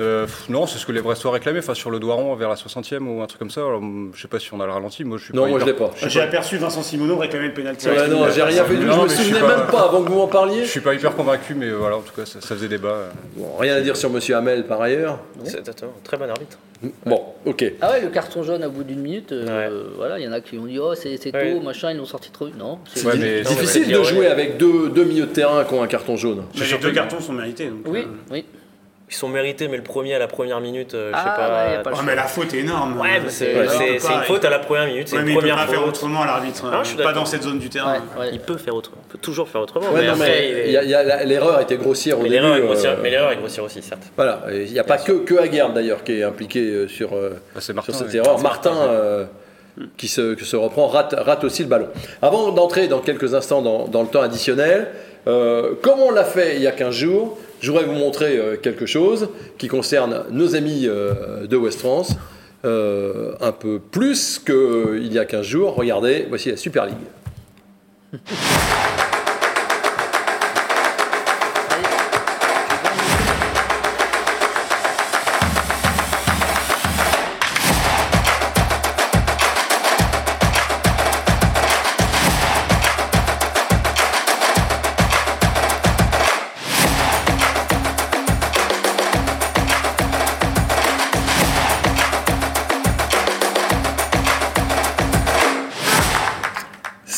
[0.00, 3.06] euh, non, c'est ce que les Brestois réclamaient, enfin, sur le Doiron vers la 60e
[3.06, 3.60] ou un truc comme ça.
[3.60, 3.80] Alors,
[4.12, 5.04] je sais pas si on a le ralenti.
[5.04, 5.90] Moi, je suis Non, pas moi je l'ai pas.
[6.06, 7.88] J'ai aperçu Vincent Simoneau réclamer le pénalty.
[7.88, 8.92] Ouais, non, j'ai rien fait du tout.
[8.92, 10.64] Je me souvenais pas- même pas avant que vous m'en parliez.
[10.64, 13.10] Je suis pas hyper convaincu, mais euh, voilà, en tout cas, ça, ça faisait débat.
[13.36, 15.18] Bon, rien à dire sur Monsieur Hamel par ailleurs.
[15.44, 15.92] C'est exactement.
[16.02, 16.58] Très bon arbitre.
[17.06, 17.64] Bon, ok.
[17.80, 19.92] Ah ouais, le carton jaune à bout d'une minute, euh, Ouais.
[19.96, 21.54] voilà, il y en a qui ont dit oh c'est Ouais.
[21.54, 22.48] tôt, machin, ils l'ont sorti trop.
[22.58, 25.64] Non, c'est Ouais, mais- Non, mais Difficile de jouer avec deux, deux milieux de terrain
[25.64, 26.42] qui ont un carton jaune.
[26.58, 27.66] Mais les deux cartons sont mérités.
[27.68, 28.44] donc, Oui, euh, oui.
[29.14, 31.76] Sont mérités, mais le premier à la première minute, euh, je sais Ah, pas.
[31.76, 32.98] ouais, pas Oh, mais la faute est énorme.
[33.00, 35.06] Ouais, mais c'est Ouais, une faute à la première minute.
[35.08, 36.64] C'est Ouais, une mais il peut faire autrement l'arbitre.
[36.72, 37.92] Ah, je suis pas dans cette zone du terrain.
[38.16, 38.30] Ouais, ouais.
[38.32, 38.98] Il peut faire autrement.
[39.08, 39.86] Il peut toujours faire autrement.
[39.92, 41.60] Ouais, mais non, après, mais il est- il y a- il y a la- l'erreur
[41.60, 42.42] était grossière au mais début.
[42.42, 42.96] l'erreur est euh, grossière.
[43.02, 44.02] Mais l'erreur est grossière aussi, certes.
[44.16, 47.60] Voilà, il n'y a pas que, que Aguerd d'ailleurs qui est impliqué sur, euh, Bah,
[47.60, 48.40] c'est Martin, sur cette erreur.
[48.40, 49.24] Martin, euh,
[49.96, 51.88] qui, se, qui se reprend, rate, rate aussi le ballon.
[52.20, 54.88] Avant d'entrer dans quelques instants dans, dans le temps additionnel,
[55.26, 58.56] euh, comme on l'a fait il y a 15 jours, je voudrais vous montrer euh,
[58.56, 62.14] quelque chose qui concerne nos amis euh, de West France.
[62.64, 65.74] euh, un peu plus qu'il y a 15 jours.
[65.74, 66.96] Regardez, voici la Super League.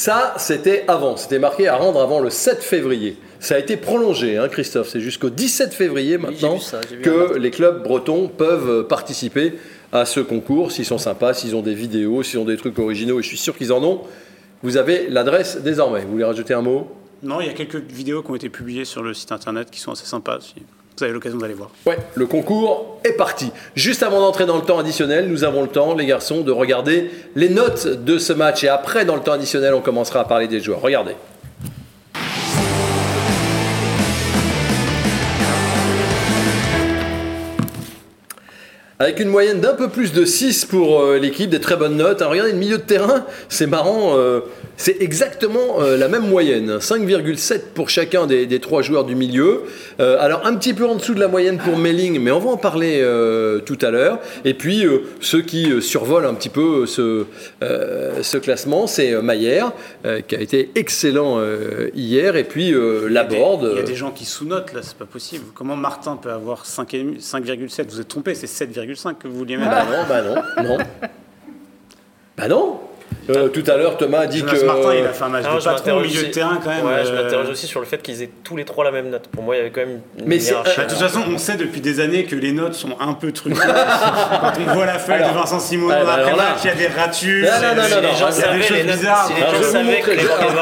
[0.07, 1.17] Ça, c'était avant.
[1.17, 3.17] C'était marqué à rendre avant le 7 février.
[3.41, 4.89] Ça a été prolongé, hein, Christophe.
[4.89, 9.55] C'est jusqu'au 17 février maintenant ça, que les clubs bretons peuvent participer
[9.91, 10.71] à ce concours.
[10.71, 13.37] S'ils sont sympas, s'ils ont des vidéos, s'ils ont des trucs originaux, et je suis
[13.37, 14.03] sûr qu'ils en ont.
[14.63, 16.03] Vous avez l'adresse désormais.
[16.03, 16.87] Vous voulez rajouter un mot?
[17.25, 19.81] Non, il y a quelques vidéos qui ont été publiées sur le site internet qui
[19.81, 20.39] sont assez sympas.
[20.41, 20.55] Si
[20.99, 21.71] vous avez l'occasion d'aller voir.
[21.85, 23.53] Ouais, le concours est parti.
[23.75, 27.11] Juste avant d'entrer dans le temps additionnel, nous avons le temps, les garçons, de regarder
[27.35, 28.65] les notes de ce match.
[28.65, 30.81] Et après, dans le temps additionnel, on commencera à parler des joueurs.
[30.81, 31.15] Regardez.
[38.99, 42.23] Avec une moyenne d'un peu plus de 6 pour euh, l'équipe, des très bonnes notes.
[42.23, 44.41] Alors, regardez le milieu de terrain, c'est marrant, euh,
[44.79, 46.79] c'est exactement euh, la même moyenne.
[46.79, 49.65] 5,7 pour chacun des, des trois joueurs du milieu.
[49.99, 52.57] Alors un petit peu en dessous de la moyenne pour Melling, mais on va en
[52.57, 53.03] parler
[53.65, 54.19] tout à l'heure.
[54.45, 54.85] Et puis
[55.21, 57.25] ceux qui survolent un petit peu ce,
[57.63, 59.73] ce classement, c'est Maillère,
[60.29, 61.41] qui a été excellent
[61.95, 62.75] hier, et puis
[63.09, 63.71] Laborde.
[63.73, 65.45] Il y a des gens qui sous-notent là, c'est pas possible.
[65.55, 68.47] Comment Martin peut avoir 5,5 5,7 Vous êtes trompé, c'est
[68.95, 69.71] 7,5 que vous vouliez mettre.
[69.71, 70.23] Bah non, bah
[70.63, 70.79] non, non.
[72.37, 72.81] Bah non
[73.31, 74.65] Euh, Tout à l'heure, Thomas a dit Jonas que...
[74.67, 76.31] Martin, il a fait un match Alors, de je patron au m'interroge milieu de aussi-
[76.33, 76.85] terrain quand même.
[76.87, 79.09] Ouais, je euh, m'interroge aussi sur le fait qu'ils aient tous les trois la même
[79.11, 79.27] note.
[79.29, 80.53] Pour moi, il y avait quand même une Mais c'est-.
[80.53, 83.33] Bah, de toute façon, on sait depuis des années que les notes sont un peu
[83.33, 83.57] truquées.
[84.41, 86.67] Quand on voit la feuille Alors, de Vincent Simon ouais, bah, après alors là- il
[86.69, 87.43] y a des ratus.
[87.45, 89.31] Non, non, non, non, non, il y a des les choses bizarres.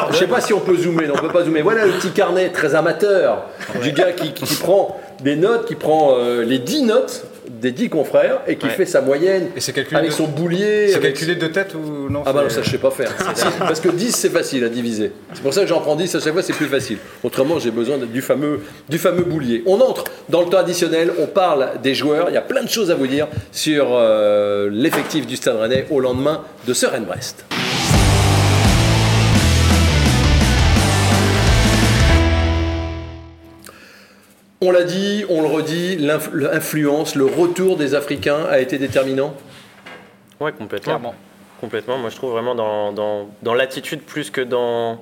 [0.09, 1.61] je je sais pas si on peut zoomer, non, on peut pas zoomer.
[1.63, 3.45] Voilà le petit carnet très amateur
[3.83, 8.41] du gars qui prend des notes, qui prend euh, les 10 notes des 10 confrères
[8.47, 8.73] et qui Ouais.
[8.73, 10.15] fait sa moyenne Et calculé, avec de...
[10.15, 10.89] son boulier.
[10.89, 13.15] c'est avec- calculé de tête ou non Ah bah non, ça je sais pas faire.
[13.59, 15.13] Parce que 10 c'est facile à diviser.
[15.33, 16.99] C'est pour ça que j'en prends 10 à chaque fois, c'est plus facile.
[17.23, 19.63] Autrement, j'ai besoin de- du fameux, du fameux boulier.
[19.67, 22.27] On entre dans le temps additionnel, on parle des joueurs.
[22.31, 25.87] Il y a plein de choses à vous dire sur euh, l'effectif du Stade Rennais
[25.91, 27.45] au lendemain de ce Rennes-Brest.
[34.67, 39.35] On l'a dit, on le redit, l'inf- l'influence, le retour des Africains a été déterminant?
[40.41, 40.93] Ouais, complètement.
[40.95, 41.15] Clairement.
[41.61, 41.99] Complètement.
[41.99, 45.01] Moi, je trouve vraiment dans, dans, dans l'attitude plus que dans.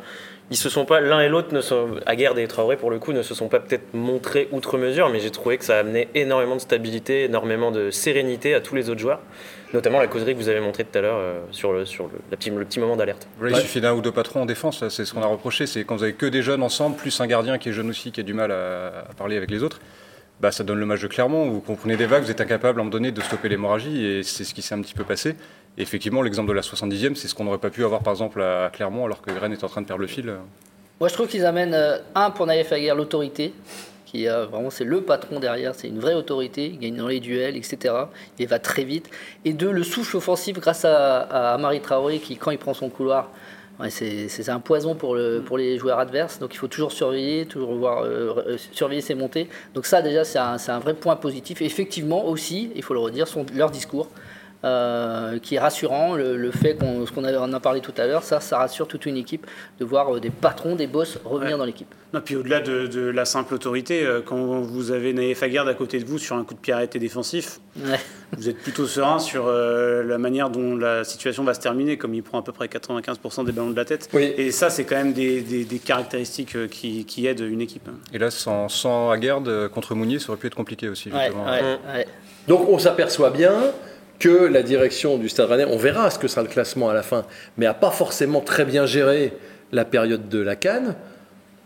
[0.50, 3.12] Ils se sont pas, l'un et l'autre, ne sont, Aguerd et Traoré, pour le coup,
[3.12, 6.08] ne se sont pas peut-être montrés outre mesure, mais j'ai trouvé que ça a amené
[6.14, 9.20] énormément de stabilité, énormément de sérénité à tous les autres joueurs,
[9.72, 12.18] notamment la causerie que vous avez montrée tout à l'heure euh, sur, le, sur le,
[12.30, 13.26] la petit, le petit moment d'alerte.
[13.42, 15.96] Il suffit d'un ou deux patrons en défense, c'est ce qu'on a reproché, c'est quand
[15.96, 18.24] vous avez que des jeunes ensemble, plus un gardien qui est jeune aussi, qui a
[18.24, 19.80] du mal à, à parler avec les autres,
[20.40, 22.80] bah, ça donne le match de Clermont, où vous comprenez des vagues, vous êtes incapable
[22.80, 25.04] à un moment donné de stopper l'hémorragie, et c'est ce qui s'est un petit peu
[25.04, 25.36] passé.
[25.78, 28.70] Effectivement, l'exemple de la 70e, c'est ce qu'on n'aurait pas pu avoir par exemple à
[28.70, 30.34] Clermont, alors que Rennes est en train de perdre le fil.
[31.00, 33.54] Moi, je trouve qu'ils amènent, euh, un, pour Naïef Aguirre, l'autorité,
[34.04, 37.20] qui euh, vraiment, c'est le patron derrière, c'est une vraie autorité, il gagne dans les
[37.20, 37.94] duels, etc.
[38.38, 39.08] Il va très vite.
[39.44, 42.90] Et deux, le souffle offensif grâce à, à Amari Traoré, qui, quand il prend son
[42.90, 43.30] couloir,
[43.90, 46.38] c'est un poison pour, le, pour les joueurs adverses.
[46.38, 49.48] Donc, il faut toujours surveiller, toujours voir, euh, euh, surveiller ses montées.
[49.74, 51.60] Donc, ça, déjà, c'est un, c'est un vrai point positif.
[51.62, 54.08] Et effectivement, aussi, il faut le redire, son, leur discours.
[54.64, 58.40] Euh, qui est rassurant, le, le fait qu'on qu'on a, parlé tout à l'heure, ça,
[58.40, 59.46] ça rassure toute une équipe
[59.80, 61.58] de voir euh, des patrons, des boss revenir Ouais.
[61.58, 61.92] dans l'équipe.
[62.14, 65.74] Non, puis au-delà de, de la simple autorité, euh, quand vous avez Naïef Aguerd à
[65.74, 67.98] côté de vous sur un coup de pied arrêté défensif, Ouais.
[68.36, 72.14] vous êtes plutôt serein sur euh, la manière dont la situation va se terminer, comme
[72.14, 74.08] il prend à peu près 95% des ballons de la tête.
[74.12, 74.32] Oui.
[74.36, 77.88] Et ça, c'est quand même des, des- des caractéristiques qui, qui aident une équipe.
[77.88, 77.94] hein.
[78.12, 81.10] Et là, sans, sans Aguerd contre Mounier, ça aurait pu être compliqué aussi.
[81.10, 81.46] Ouais, justement.
[81.46, 81.96] ouais, Mm.
[81.96, 82.06] ouais.
[82.48, 83.52] Donc on s'aperçoit bien
[84.22, 87.02] que la direction du Stade Rennais, on verra ce que sera le classement à la
[87.02, 87.26] fin,
[87.58, 89.32] mais a pas forcément très bien géré
[89.72, 90.94] la période de la Cannes.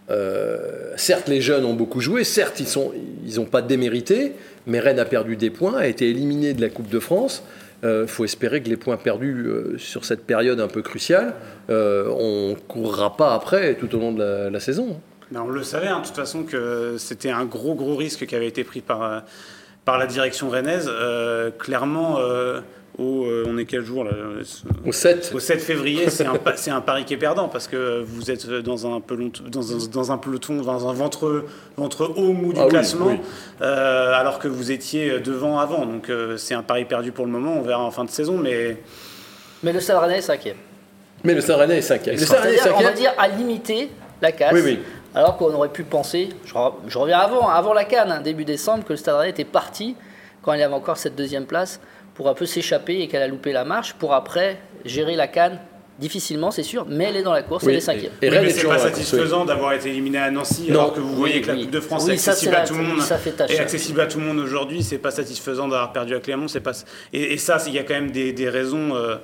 [0.09, 2.93] Euh, certes, les jeunes ont beaucoup joué, certes, ils n'ont
[3.27, 4.33] ils pas démérité,
[4.67, 7.43] mais Rennes a perdu des points, a été éliminé de la Coupe de France.
[7.83, 11.35] Il faut espérer que les points perdus euh, sur cette période un peu cruciale,
[11.69, 14.99] euh, on ne courra pas après tout au long de la, saison.
[15.31, 18.35] Ben, on le savait, hein, de toute façon, que c'était un gros, gros risque qui
[18.35, 19.21] avait été pris par, euh,
[19.87, 20.91] par la direction rennaise.
[20.93, 22.61] Euh, clairement, euh,
[22.99, 24.11] au, euh, on est quel jour là
[24.85, 27.69] Au 7, Au 7 février, c'est un, pa- c'est un pari qui est perdant parce
[27.69, 31.45] que vous êtes dans un, peloton, dans un, dans un peloton, dans un ventre,
[31.77, 33.21] ventre haut mou du Ah classement, oui.
[33.63, 35.87] euh, alors que vous étiez devant avant.
[35.87, 38.39] Donc euh, c'est un pari perdu pour le moment, on verra en fin de saison.
[38.39, 38.79] Mais
[39.63, 40.57] Mais le Rennais est cinquième.
[41.23, 42.17] mais le Rennais est cinquième.
[42.17, 42.95] Le Rennais est C'est-à-dire, on va cinquième.
[42.95, 43.91] dire, à limiter
[44.23, 44.53] la casse.
[44.55, 44.79] Oui, oui.
[45.17, 48.45] Alors qu'on aurait pu penser, je, re- je reviens avant, avant la Cannes, hein, début
[48.45, 49.97] décembre, que le Stade Rennais était parti,
[50.43, 51.81] quand il avait encore cette deuxième place,
[52.15, 55.59] pour un peu s'échapper et qu'elle a loupé la marche, pour après gérer la Cannes
[55.99, 58.13] difficilement, c'est sûr, mais elle est dans la course, Oui, elle est cinquième.
[58.21, 60.81] Et Oui, mais c'est pas satisfaisant d'avoir été éliminé à Nancy, Non.
[60.81, 61.63] alors que vous voyez Oui, que la oui.
[61.63, 63.01] Coupe de France Oui, est ça, accessible à tout le monde.
[63.01, 63.51] ça fait tâche.
[63.53, 64.83] est accessible à tout le monde aujourd'hui.
[64.83, 66.49] C'est pas satisfaisant d'avoir perdu à Clermont.
[66.49, 66.73] C'est pas
[67.15, 69.17] et, et ça, il y a quand même des, des raisons euh,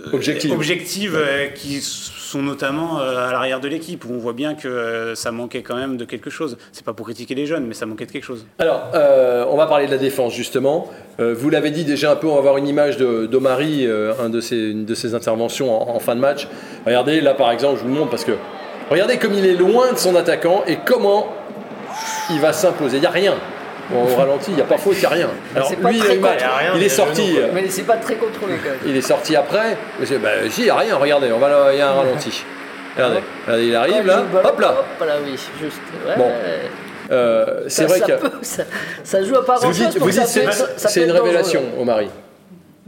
[0.00, 0.52] euh, Objectives.
[0.52, 4.66] objectives, euh, qui sont notamment euh, à l'arrière de l'équipe où on voit bien que
[4.68, 6.56] euh, ça manquait quand même de quelque chose.
[6.72, 8.44] C'est pas pour critiquer les jeunes, mais ça manquait de quelque chose.
[8.58, 10.90] Alors, euh, on va parler de la défense justement.
[11.20, 14.12] Euh, vous l'avez dit déjà un peu, on va avoir une image de- d'Omari, euh,
[14.20, 16.48] un de ses, une de ses interventions en, en fin de match.
[16.84, 18.32] Regardez, là par exemple, je vous le montre parce que
[18.90, 21.28] regardez comme il est loin de son attaquant et comment
[22.30, 22.98] il va s'imposer.
[22.98, 23.34] Il n'y a rien.
[23.90, 25.30] Bon, au ralenti, il n'y a pas faute, il n'y a rien.
[25.54, 27.36] Alors c'est pas lui, il, y rien, est sorti.
[27.38, 28.78] euh, Mais c'est pas très contrôlé quand même.
[28.84, 29.76] il est sorti après.
[30.00, 30.96] Mais c'est- bah, si, il n'y a rien.
[30.96, 32.44] Regardez, on va là, il y a un ralenti.
[32.96, 34.22] Regardez, regardez, il arrive là.
[34.32, 34.74] ballon, Hop là.
[35.00, 35.80] Hop là, oui, juste.
[36.06, 36.14] Ouais.
[36.16, 36.30] Bon.
[37.12, 38.62] Euh, c'est vrai ça que peut- ça,
[39.04, 42.08] ça joue à pas vous dites, vous dites c'est une révélation, Omari.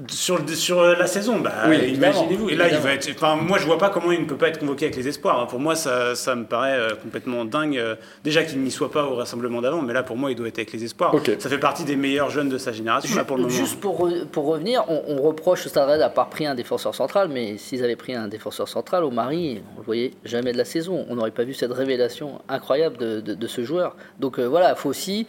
[0.09, 2.51] Sur, sur la saison, bah, Oui, imaginez-vous.
[2.51, 3.11] Et là, il va être.
[3.11, 5.41] Enfin, moi, je vois pas comment il ne peut pas être convoqué avec les espoirs.
[5.41, 5.47] hein.
[5.47, 7.77] Pour moi, ça, ça me paraît euh, complètement dingue.
[7.77, 10.47] euh, déjà qu'il n'y soit pas au rassemblement d'avant, mais là, pour moi, il doit
[10.47, 11.13] être avec les espoirs.
[11.41, 13.55] Ça fait partie des meilleurs jeunes de sa génération là, pour le moment.
[13.55, 17.29] Juste pour, re- pour revenir, on, on reproche au Stade d'avoir pris un défenseur central,
[17.29, 20.65] mais s'ils avaient pris un défenseur central, au Mari, on le voyait jamais de la
[20.65, 21.07] saison.
[21.09, 23.97] On n'aurait pas vu cette révélation incroyable de, de- de ce joueur.
[24.21, 25.27] Donc euh, voilà, il faut aussi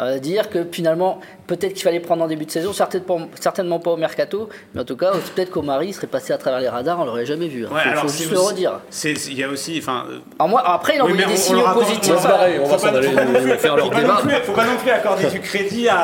[0.00, 3.90] euh, dire que finalement, peut-être qu'il fallait prendre en début de saison, certainement, certainement pas
[3.90, 6.98] au mercato, mais en tout cas, peut-être qu'au Mari serait passé à travers les radars,
[7.00, 7.60] on l'aurait jamais vu.
[7.60, 8.80] Il Ouais, faut, alors faut c'est juste le redire.
[9.04, 9.78] Il y a aussi.
[9.78, 12.10] Enfin, euh, après, il a Oui, envoyé mais des signaux positifs.
[12.10, 14.20] on va Faut s'en pas- aller non plus- faire leur faut pas non débat.
[14.22, 15.98] plus- faut pas non plus accorder du crédit à,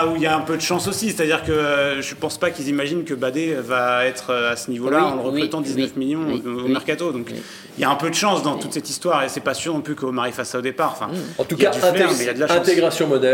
[0.00, 1.10] à- où il y a un peu de chance aussi.
[1.10, 4.70] C'est-à-dire que euh, je pense pas qu'ils imaginent que Badé va être euh, à ce
[4.70, 6.72] niveau-là Oui, en le recrutant oui, 19 oui, millions oui, au au oui.
[6.72, 7.12] mercato.
[7.12, 7.30] Donc
[7.76, 9.74] il y a un peu de chance dans toute cette histoire et c'est pas sûr
[9.74, 10.92] non plus qu'Omar fasse ça au départ.
[10.98, 12.56] Enfin, En tout cas, du flair, intég- mais il y a de la chance.
[12.58, 13.33] intégration modèle.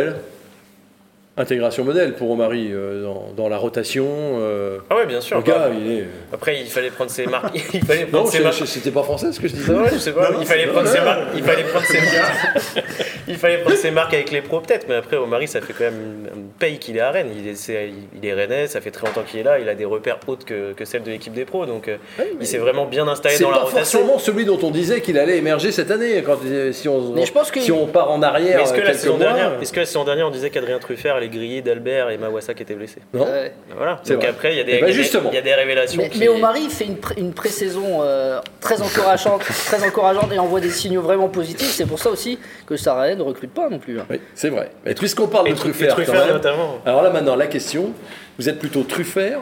[1.36, 4.04] Intégration modèle pour Omari euh, dans, dans la rotation.
[4.10, 5.38] euh, Ah ouais, bien sûr.
[5.38, 6.06] le gars, Bah, il est.
[6.34, 7.56] Après, il fallait prendre ses marques.
[7.72, 8.66] Il fallait prendre Non, ses marques.
[8.66, 9.72] c'était pas français ce que je disais.
[9.72, 12.84] Ouais, je sais pas, Non, il fallait prendre ses marques, il fallait prendre ses marques,
[13.30, 15.84] il fallait prendre ses marques avec les pros peut-être, mais après Omari ça fait quand
[15.84, 18.90] même une, paye qu'il est à Rennes, il est, c'est- il est rennais, ça fait
[18.90, 21.32] très longtemps qu'il est là, il a des repères autres que, que celles de l'équipe
[21.32, 21.96] des pros, donc euh,
[22.40, 24.00] il s'est vraiment bien installé C'est dans la pas rotation.
[24.00, 26.22] forcément celui dont on disait qu'il allait émerger cette année.
[26.24, 26.36] Quand,
[26.72, 28.84] si, on, Mais je pense que- si on part en arrière Mais est-ce que, euh,
[28.84, 31.62] la saison mois, dernière, est-ce que la saison dernière on disait qu'Adrien Truffert allait griller
[31.62, 33.26] d'Albert et Mawassa qui étaient blessés non
[33.76, 34.00] Voilà.
[34.02, 34.30] C'est Donc vrai.
[34.30, 35.30] après il y a des, ben, il y a des- justement.
[35.30, 36.02] il y a des révélations.
[36.02, 40.38] Mais, qui- mais Omari fait une, pré- une pré-saison euh, très encourageante, très encourageante et
[40.38, 41.70] envoie des signaux vraiment positifs.
[41.70, 43.98] C'est pour ça aussi que Sarah ne recrute pas non plus.
[44.00, 44.06] hein.
[44.10, 44.70] Oui, c'est vrai.
[44.84, 46.78] Mais puisqu'on parle et de Truffert, quand même, notamment.
[46.84, 47.92] alors là maintenant la question,
[48.38, 49.40] vous êtes plutôt Truffert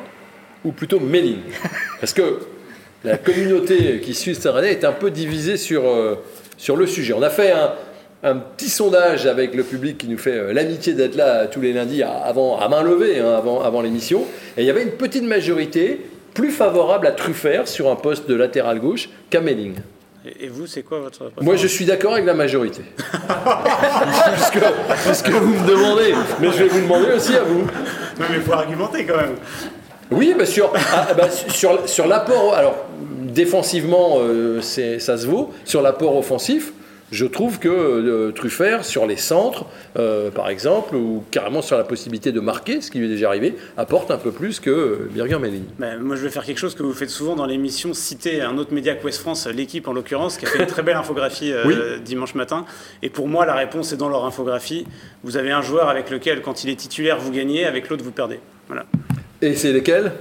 [0.64, 1.38] ou plutôt Melling
[2.00, 2.40] Parce que
[3.04, 6.16] la communauté qui suit cette année est un peu divisée sur, euh,
[6.56, 7.12] sur le sujet.
[7.12, 7.72] On a fait un,
[8.24, 11.72] un petit sondage avec le public qui nous fait euh, l'amitié d'être là tous les
[11.72, 14.24] lundis à, avant, à main levée hein, avant, avant l'émission.
[14.56, 16.00] Et il y avait une petite majorité
[16.34, 19.74] plus favorable à Truffert sur un poste de latéral gauche qu'à Melling.
[20.24, 22.82] Et, vous, c'est quoi votre Moi, je suis d'accord avec la majorité.
[24.34, 24.58] puisque,
[25.06, 27.60] puisque vous me demandez, mais je vais vous demander aussi à vous.
[27.60, 29.36] Non, mais faut argumenter quand même.
[30.10, 32.86] Oui, bah sur, ah, bah, sur, sur l'apport, alors
[33.22, 35.52] défensivement, euh, c'est- ça se vaut.
[35.64, 36.72] Sur l'apport offensif,
[37.10, 39.64] je trouve que euh, Truffert, sur les centres,
[39.98, 43.28] euh, par exemple, ou carrément sur la possibilité de marquer, ce qui lui est déjà
[43.28, 45.64] arrivé, apporte un peu plus que euh, Birger Melling.
[45.78, 48.58] Ben, moi, je vais faire quelque chose que vous faites souvent dans l'émission, citer un
[48.58, 51.52] autre média que West France, l'équipe en l'occurrence, qui a fait une très belle infographie
[51.52, 51.76] euh, Oui.
[52.04, 52.66] dimanche matin.
[53.02, 54.86] Et pour moi, la réponse est dans leur infographie.
[55.24, 58.12] Vous avez un joueur avec lequel, quand il est titulaire, vous gagnez, avec l'autre, vous
[58.12, 58.40] perdez.
[58.66, 58.84] Voilà.
[59.40, 60.12] Et c'est lesquels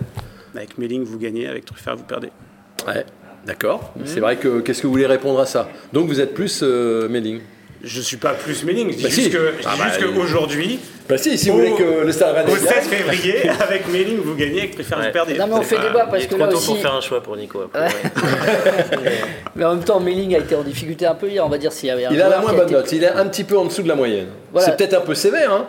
[0.56, 2.30] Avec Melling, vous gagnez, avec Truffert, vous perdez.
[2.88, 3.06] Ouais,
[3.48, 3.94] d'accord.
[4.06, 5.70] C'est vrai que qu'est-ce que vous voulez répondre à ça?
[5.94, 7.40] Donc vous êtes plus euh, Melling
[7.84, 9.30] Je suis pas plus Melling, je dis Bah juste si.
[9.30, 12.68] dis Ah bah, qu'aujourd'hui, Bah si, si vous Au- voulez que le Stade au 16
[12.70, 14.84] gagne, février, avec Melling, vous gagnez, avec Ouais.
[14.84, 15.38] vous perdez.
[15.38, 16.68] Non mais on fait débat parce que trop tôt aussi.
[16.68, 17.62] pour faire un choix pour Nico.
[17.62, 17.88] après, Ouais.
[18.98, 19.12] ouais.
[19.56, 21.46] Mais en même temps, Melling a été en difficulté un peu hier.
[21.46, 22.92] On va dire s'il y avait un il a la moins bonne été- note.
[22.92, 24.28] Il est un petit peu en dessous de la moyenne.
[24.52, 24.68] Voilà.
[24.68, 25.68] C'est peut-être un peu sévère, hein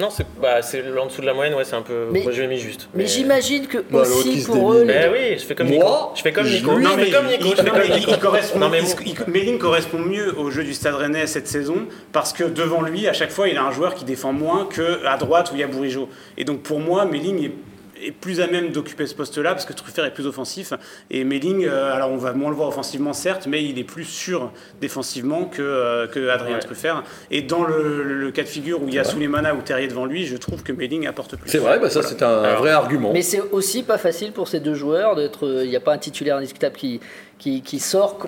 [0.00, 2.08] Non, c'est bah, c'est en dessous de la moyenne, ouais, c'est un peu.
[2.10, 2.88] Mais- moi, je l'ai mis juste.
[2.94, 6.12] Mais j'imagine que Bah, aussi pour eux, les- Ben oui, je fais comme Moi, Nico.
[6.16, 6.76] Je fais comme Nico.
[6.76, 7.38] lui, Non, mais fais comme Nico.
[7.44, 8.10] il, je fais non, comme mais Nico.
[8.10, 11.46] il correspond, Non, mais il- il- Melling correspond mieux au jeu du Stade Rennais cette
[11.46, 14.66] saison parce que devant lui, à chaque fois, il a un joueur qui défend moins
[14.66, 16.08] que à droite où il y a Bourigeau.
[16.36, 17.52] Et donc pour moi, Melling est,
[18.02, 20.72] est plus à même d'occuper ce poste-là parce que Truffert est plus offensif.
[21.10, 24.04] Et Melling, euh, alors on va moins le voir offensivement certes, mais il est plus
[24.04, 26.58] sûr défensivement que, euh, que Adrien Ouais.
[26.60, 27.02] Truffert.
[27.30, 30.04] Et dans le, le cas de figure où il y a Souleymana ou Terrier devant
[30.04, 31.48] lui, je trouve que Melling apporte plus.
[31.50, 33.12] C'est vrai, bah ça c'est un Alors, vrai argument.
[33.12, 35.62] Mais c'est aussi pas facile pour ces deux joueurs d'être.
[35.64, 37.00] Il n'y a pas un titulaire indiscutable qui,
[37.42, 38.18] qui, qui sort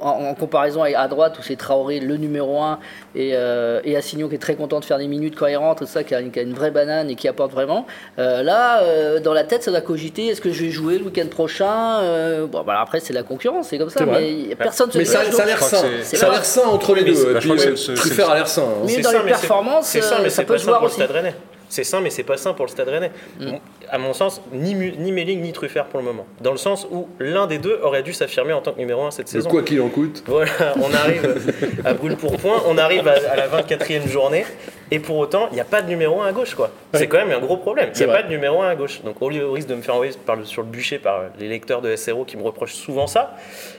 [0.00, 2.80] en, en comparaison à droite où c'est Traoré le numéro 1
[3.14, 5.82] et, euh, et Assignon qui est très content de faire des minutes quand il rentre,
[5.84, 7.86] tout ça, qui a, une- qui a une vraie banane et qui apporte vraiment.
[8.18, 11.04] Euh, là, euh, dans la tête, ça doit cogiter est-ce que je vais jouer le
[11.04, 14.98] week-end prochain Euh, Bon, bah, après, c'est la concurrence, c'est comme ça, mais personne se
[14.98, 15.84] Mais ça, dégage, ça a l'air sain.
[16.02, 17.12] Ça a l'air sain entre les deux.
[17.34, 18.62] bah, je crois puis, que Truffert a l'air sain.
[18.62, 18.82] hein.
[18.84, 20.58] Mais C'est dans ça, les mais c'est- performances, c'est ça, mais ça c'est peut pas
[20.58, 21.00] se sain voir pour le aussi.
[21.02, 21.34] Stade Rennais.
[21.68, 23.10] C'est sain, mais c'est pas sain pour le Stade Rennais.
[23.40, 23.46] Mm.
[23.90, 26.26] À mon sens, ni, ni Melling ni Truffert pour le moment.
[26.40, 29.10] Dans le sens où l'un des deux aurait dû s'affirmer en tant que numéro 1
[29.12, 29.48] cette saison.
[29.48, 30.22] Quoi qu'il en coûte.
[30.26, 30.50] Voilà,
[30.82, 31.36] on arrive
[31.84, 34.44] à brûle pour point, on arrive à, à la 24e journée,
[34.90, 36.70] et pour autant, il n'y a pas de numéro 1 à gauche, quoi.
[36.94, 37.90] C'est quand même un gros problème.
[37.94, 38.16] Il n'y a vrai.
[38.16, 39.02] pas de numéro 1 à gauche.
[39.04, 41.22] Donc, au lieu au risque de me faire envoyer par le- sur le bûcher par
[41.38, 43.36] les lecteurs de SRO qui me reprochent souvent ça,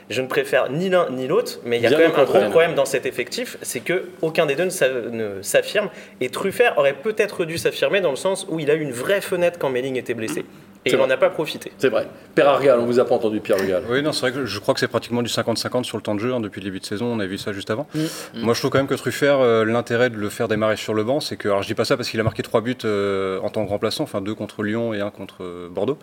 [0.09, 2.23] je ne préfère ni l'un ni l'autre, mais il y a Bien quand même un
[2.23, 2.49] gros contraire.
[2.49, 4.65] problème dans cet effectif, c'est que aucun des deux
[5.11, 5.89] ne s'affirme,
[6.21, 9.21] et Truffert aurait peut-être dû s'affirmer dans le sens où il a eu une vraie
[9.21, 10.45] fenêtre quand Melling était blessé,
[10.85, 11.71] et C'est il n'en a pas profité.
[11.77, 12.07] C'est vrai.
[12.35, 13.83] Père Argal, on vous a pas entendu Pierre Argal.
[13.89, 16.15] Oui, non, c'est vrai que je crois que c'est pratiquement du 50-50 sur le temps
[16.15, 17.07] de jeu hein, depuis le début de saison.
[17.07, 17.87] On a vu ça juste avant.
[18.35, 21.03] Moi, je trouve quand même que Truffert, euh, l'intérêt de le faire démarrer sur le
[21.03, 23.39] banc, c'est que, alors je dis pas ça parce qu'il a marqué trois buts euh,
[23.41, 25.97] en tant que remplaçant, enfin deux contre Lyon et un contre euh, Bordeaux.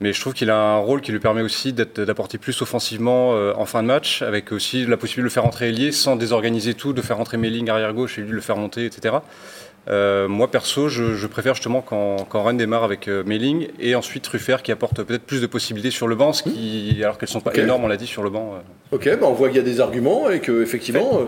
[0.00, 3.54] Mais je trouve qu'il a un rôle qui lui permet aussi d'apporter plus offensivement euh,
[3.56, 6.74] en fin de match, avec aussi la possibilité de le faire rentrer ailier sans désorganiser
[6.74, 9.16] tout, de faire rentrer Melling arrière gauche et lui le faire monter, etc.
[9.88, 13.94] Euh, moi perso, je, je préfère justement quand, quand Rennes démarre avec euh, Melling et
[13.94, 17.28] ensuite Truffert qui apporte peut-être plus de possibilités sur le banc, ce qui, alors qu'elles
[17.28, 18.54] sont pas énormes, on l'a dit sur le banc.
[18.54, 18.96] euh.
[18.96, 21.24] Ok, bah on voit qu'il y a des arguments et que effectivement, euh,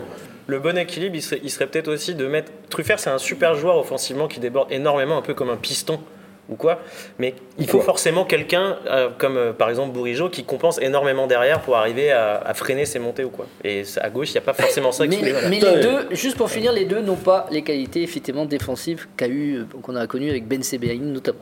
[0.49, 2.51] Le bon équilibre, il serait, il serait peut-être aussi de mettre.
[2.68, 6.01] Truffert, c'est un super joueur offensivement qui déborde énormément, un peu comme un piston
[6.48, 6.80] ou quoi.
[7.18, 11.26] Mais il faut Quoi forcément quelqu'un, euh, comme euh, par exemple Bourigeau, qui compense énormément
[11.26, 13.46] derrière pour arriver à, à freiner ses montées ou quoi.
[13.64, 15.40] Et à gauche, il n'y a pas forcément ça qui Mais, est là.
[15.48, 19.06] mais Putain, les deux, juste pour finir, les deux n'ont pas les qualités effectivement défensives
[19.16, 21.38] qu'a eu, euh, qu'on a connues avec Ben Sebaïn notamment.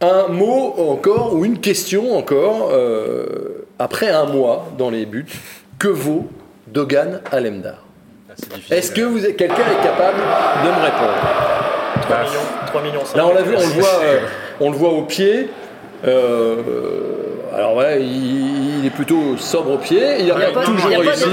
[0.00, 2.70] un mot encore ou une question encore.
[2.72, 5.26] euh, après un mois dans les buts,
[5.78, 6.26] que vaut
[6.66, 7.84] Dogan Alemdar?
[8.28, 8.34] Ah.
[8.74, 11.14] Est-ce que vous quelqu'un est capable de me répondre?
[12.02, 12.40] 3 millions,
[12.78, 14.18] 3 millions Là, on l'a vu, on le voit, euh,
[14.60, 15.50] on le voit au pied.
[16.06, 16.56] Euh,
[17.54, 20.00] alors ouais, il, il est plutôt sobre au pied.
[20.20, 21.24] Il a, Il pas- toujours il a pas réussi.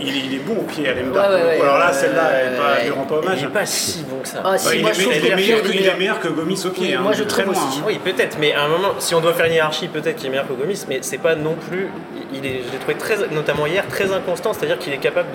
[0.00, 1.28] il, il- il est bon au pied, Alemdar.
[1.30, 1.60] Ouais, ouais, ouais.
[1.60, 2.68] Alors là, celle-là, elle pas- Ouais.
[2.80, 3.42] elle lui rend pas Il hommage.
[3.42, 4.42] n'est pas si bon que ça.
[4.44, 6.70] Ah, si, il, est, il meilleur que, il est il est meilleur que Gomis au
[6.70, 6.86] pied.
[6.88, 7.68] Oui, hein, moi, je très trouve loin.
[7.68, 7.80] aussi.
[7.80, 7.84] hein.
[7.86, 10.30] Oui, peut-être, mais à un moment, si on doit faire une hiérarchie, peut-être qu'il est
[10.30, 11.88] meilleur que Gomis, mais c'est pas non plus.
[12.32, 15.28] Il est, je l'ai trouvé très, notamment hier, très inconstant, c'est-à-dire qu'il est capable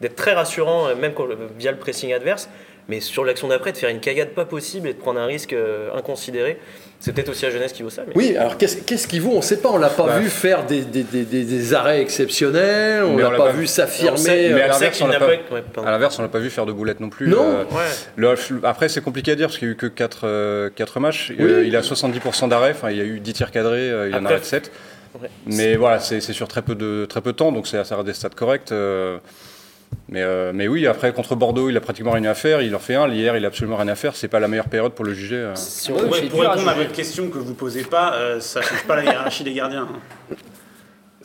[0.00, 1.26] d'être très rassurant, euh, même quand-
[1.58, 2.48] via le pressing adverse,
[2.88, 5.52] mais sur l'action d'après, de faire une cagade pas possible et de prendre un risque
[5.52, 6.58] euh, inconsidéré.
[7.00, 8.02] C'est peut-être aussi à Jeunesse qui vaut ça.
[8.06, 8.12] Mais...
[8.14, 9.68] Oui, alors qu'est-ce qu'il vaut On ne sait pas.
[9.70, 10.18] On l'a pas Bah.
[10.20, 13.04] vu faire des, des- des- des- des arrêts exceptionnels.
[13.04, 14.18] On Mais l'a l'a pas pas vu s'affirmer.
[14.54, 17.28] mais à l'inverse, on l'a n'a pas- ouais, l'a vu faire de boulettes non plus.
[17.28, 17.42] Non.
[17.42, 17.82] Euh, Ouais.
[18.16, 21.32] le- après, c'est compliqué à dire parce qu'il n'y a eu que 4, matchs.
[21.38, 22.70] Euh, il a 70% d'arrêts.
[22.70, 23.90] Enfin, il y a eu 10 tirs cadrés.
[23.90, 24.72] euh, il en Après, arrête 7.
[25.20, 25.28] Ouais.
[25.46, 27.94] Mais voilà, c'est c'est sur très peu de, très peu de temps, donc c'est ça
[27.96, 28.72] reste des stats corrects.
[30.08, 32.62] Mais, euh, mais oui, après, contre Bordeaux, il a pratiquement rien à faire.
[32.62, 33.08] Il en fait un.
[33.08, 34.14] Hier, il a absolument rien à faire.
[34.16, 35.36] C'est pas la meilleure période pour le juger.
[35.36, 35.54] euh.
[35.54, 38.62] Si on- Ouais, pour à répondre à votre question que vous posez pas, euh, ça
[38.62, 39.88] change pas la hiérarchie des gardiens.
[40.30, 40.34] hein.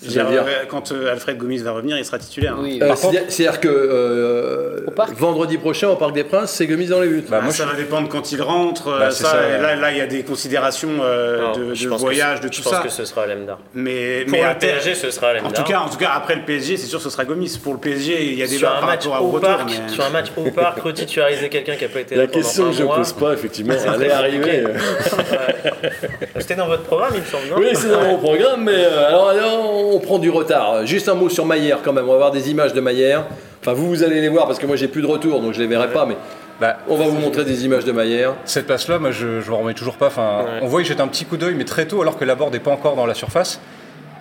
[0.08, 2.54] Euh, Quand euh, Alfred Gomis va revenir, il sera titulaire.
[2.54, 2.62] hein.
[2.64, 6.52] Oui, Euh, Par C'est-à-dire c'est-à-dire que euh, Au parc vendredi prochain au Parc des Princes,
[6.52, 7.24] c'est Gomis dans les buts.
[7.30, 8.97] Bah, Ah, moi, ça je- va dépendre quand il rentre.
[8.97, 9.62] Bah, ça, ça, ouais.
[9.62, 12.56] là, là, il y a des considérations euh, Non, de, je que voyage, de tout
[12.60, 12.80] Je pense ça.
[12.82, 13.60] que ce sera Lemdar.
[13.74, 15.54] Mais, Pour mais le PSG, ce sera en Lemdar.
[15.54, 17.60] tout cas, en tout cas, après le PSG, c'est sûr, ce sera Gomis.
[17.62, 19.50] Pour le PSG, il y a des sur un par match rapport au retour.
[19.50, 22.47] parc, mais- sur un match au parc, retitulariser quelqu'un qui a pas été là pendant
[22.47, 23.02] un mois.
[23.20, 24.64] pas, effectivement, elle est arrivée.
[26.39, 27.60] C'était dans votre programme, il me semble.
[27.60, 30.85] Oui, c'est dans mon programme, mais alors, alors, on prend du retard.
[30.85, 32.05] Juste un mot sur Maillère quand même.
[32.07, 33.25] On va voir des images de Maillère.
[33.61, 35.59] Enfin, vous, vous allez les voir parce que moi j'ai plus de retour, donc je
[35.59, 36.15] les verrai pas, mais
[36.61, 38.33] Bah, on va vous montrer des images de Maillère.
[38.45, 40.07] Cette passe-là, moi, je ne remets toujours pas.
[40.07, 40.59] Enfin, Ouais.
[40.61, 42.51] On voit qu'il jette un petit coup d'œil, mais très tôt, alors que la board
[42.53, 43.59] n'est pas encore dans la surface.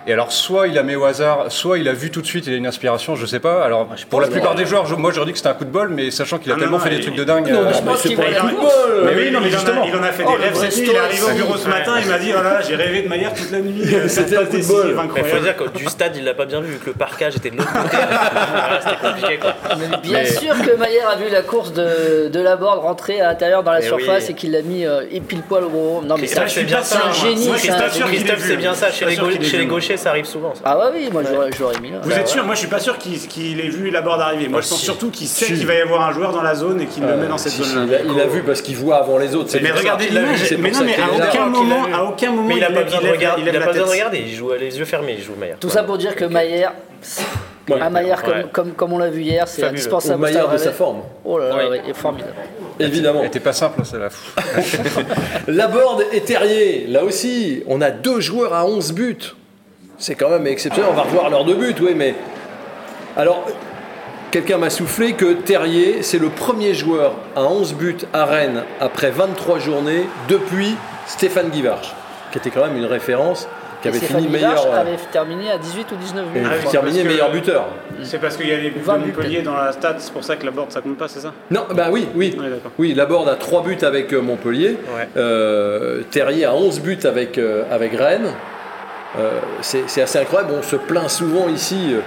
[0.07, 2.47] Et alors, soit il la met au hasard, soit il a vu tout de suite,
[2.47, 3.63] il a une inspiration, je sais pas.
[3.63, 5.69] Alors, pour la plupart des joueurs, je- moi, j'aurais dit que c'était un coup de
[5.69, 7.47] bol, mais sachant qu'il a Ah tellement non, fait des trucs de dingue.
[7.51, 8.57] Non, euh, je pense c'est qu'il pas va un y coup de aller.
[8.59, 9.03] bol.
[9.05, 9.83] Mais oui, non, mais il, en a, justement.
[9.85, 10.87] il en a fait Oh, des le rêves cette nuit.
[10.89, 13.01] Il est arrivé au bureau ce matin, il m'a dit Oh là là, j'ai rêvé
[13.03, 13.83] de Maillard toute la nuit.
[13.85, 14.95] C'était C'était un coup de bol.
[15.15, 16.93] Mais il faut dire que du stade, il l'a pas bien vu, vu que le
[16.93, 17.97] parquage était de l'autre côté.
[17.97, 19.53] Voilà, C'était compliqué, quoi.
[19.77, 23.27] Mais bien sûr que Maillère a vu la course de, de la board rentrer à
[23.27, 24.31] l'intérieur dans la Mais surface oui.
[24.31, 26.01] et qu'il l'a mis euh, et pile poil au bon.
[26.01, 27.01] Non mais Christophe, ça, c'est bien c'est ça.
[27.05, 27.13] un hein.
[27.13, 27.47] génie.
[27.47, 28.17] Moi, je suis c'est un pas sûr génie.
[28.17, 28.51] qu'il ait Christophe, vu.
[28.51, 28.87] c'est bien ça.
[28.87, 29.69] Je suis Chez pas les, sûr gau- qu'il ait chez les vu.
[29.69, 30.53] gauchers, ça arrive souvent.
[30.55, 30.61] ça.
[30.65, 31.99] Ah ouais oui, moi j'aurais j'aurais mis là.
[32.03, 34.47] Vous êtes sûr Moi, je suis pas sûr qu'il qu'il ait vu la board arriver.
[34.47, 34.85] Moi, Ah, je pense si.
[34.85, 35.53] surtout qu'il sait Si.
[35.53, 37.51] qu'il va y avoir un joueur dans la zone et qu'il le met dans cette
[37.51, 37.99] Si, si, zone-là.
[38.03, 39.55] il, a, il a vu parce qu'il voit avant les autres.
[39.61, 40.55] Mais regardez l'a l'image.
[40.59, 42.83] Mais non, mais à est aucun moment, l'a à aucun moment, Mais il a pas
[42.83, 43.41] besoin de regarder.
[43.41, 43.97] Il a la pas besoin de tête.
[43.99, 44.23] regarder.
[44.27, 45.15] Il joue les yeux fermés.
[45.17, 45.57] Il joue Maillard.
[45.59, 46.73] Tout ça pour dire que Maillère,
[47.69, 47.79] Ouais.
[47.79, 48.45] à Maillère comme, Ouais.
[48.51, 50.19] comme, comme on l'a vu hier, c'est indispensable.
[50.21, 51.69] Maillard de sa forme, Oh là là, Oui.
[51.69, 52.33] ouais, il est formidable.
[52.79, 53.19] évidemment.
[53.21, 54.09] Elle était pas simple, celle-là.
[55.47, 59.17] Laborde et Terrier, là aussi, on a deux joueurs à 11 buts.
[59.99, 60.89] C'est quand même exceptionnel.
[60.91, 62.15] On va revoir leurs deux buts, oui, mais.
[63.17, 63.45] Alors,
[64.31, 69.11] quelqu'un m'a soufflé que Terrier, c'est le premier joueur à 11 buts à Rennes après
[69.11, 70.75] 23 journées depuis
[71.05, 71.93] Stéphane Guivarch,
[72.31, 73.47] qui était quand même une référence,
[73.81, 74.73] qui avait fini Guivarch meilleur.
[74.73, 76.41] euh, avait terminé à 18 ou 19 buts.
[76.45, 77.65] Ah oui, terminé meilleur buteur.
[78.03, 80.13] C'est parce qu'il y a les buts de 20 buts, Montpellier dans la stat, c'est
[80.13, 81.33] pour ça que la board ça compte pas, c'est ça?
[81.51, 82.29] Non, bah oui, oui.
[82.37, 82.71] D'accord.
[82.77, 84.77] Oui, Laborde a 3 buts avec euh, Montpellier.
[84.95, 85.09] Ouais.
[85.17, 88.31] Euh, Terrier a 11 buts avec, euh, avec Rennes.
[89.17, 90.53] Euh, c'est assez incroyable.
[90.57, 92.01] On se plaint souvent ici euh,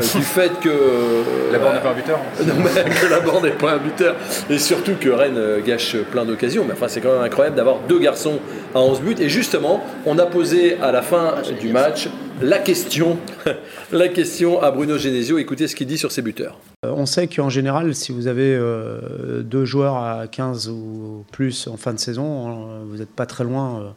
[0.14, 0.68] du fait que.
[0.68, 2.18] euh, La board n'est pas un buteur.
[2.46, 4.14] non, mais que Laborde n'est pas un buteur.
[4.48, 6.64] Et surtout que Rennes gâche plein d'occasions.
[6.66, 8.38] Mais enfin, c'est quand même incroyable d'avoir deux garçons
[8.74, 9.16] à 11 buts.
[9.18, 12.08] Et justement, on a posé à la fin du match
[12.42, 13.16] la question,
[13.92, 15.38] la question à Bruno Genesio.
[15.38, 16.58] Écoutez ce qu'il dit sur ses buteurs.
[16.82, 21.76] On sait qu'en général, si vous avez euh, deux joueurs à 15 ou plus en
[21.76, 23.88] fin de saison, vous n'êtes pas très loin euh,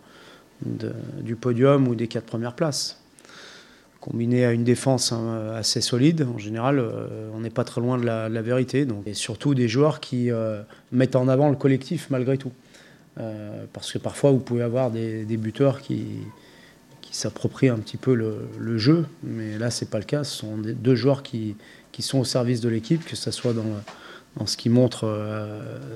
[0.61, 2.99] du podium ou des quatre premières places.
[3.99, 7.97] Combiné à une défense hein, assez solide, en général, euh, on n'est pas très loin
[7.97, 8.85] de la, vérité.
[8.85, 9.05] Donc.
[9.05, 10.61] Et surtout des joueurs qui euh,
[10.93, 12.53] mettent en avant le collectif malgré tout.
[13.19, 16.05] Euh, parce que parfois, vous pouvez avoir des, buteurs qui,
[17.01, 20.23] qui s'approprient un petit peu le, le jeu, mais là, c'est pas le cas.
[20.23, 21.57] Ce sont des- deux joueurs qui,
[21.91, 23.65] qui sont au service de l'équipe, que ce soit dans,
[24.37, 25.13] dans ce qu'ils montrent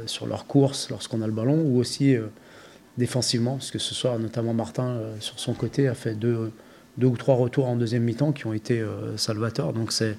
[0.07, 2.17] sur leur course lorsqu'on a le ballon, ou aussi
[2.97, 6.51] défensivement, parce que ce soir, notamment Martin, euh, sur son côté, a fait deux,
[6.97, 9.73] deux ou trois retours en deuxième mi-temps qui ont été euh, salvateurs.
[9.73, 10.15] Donc c'est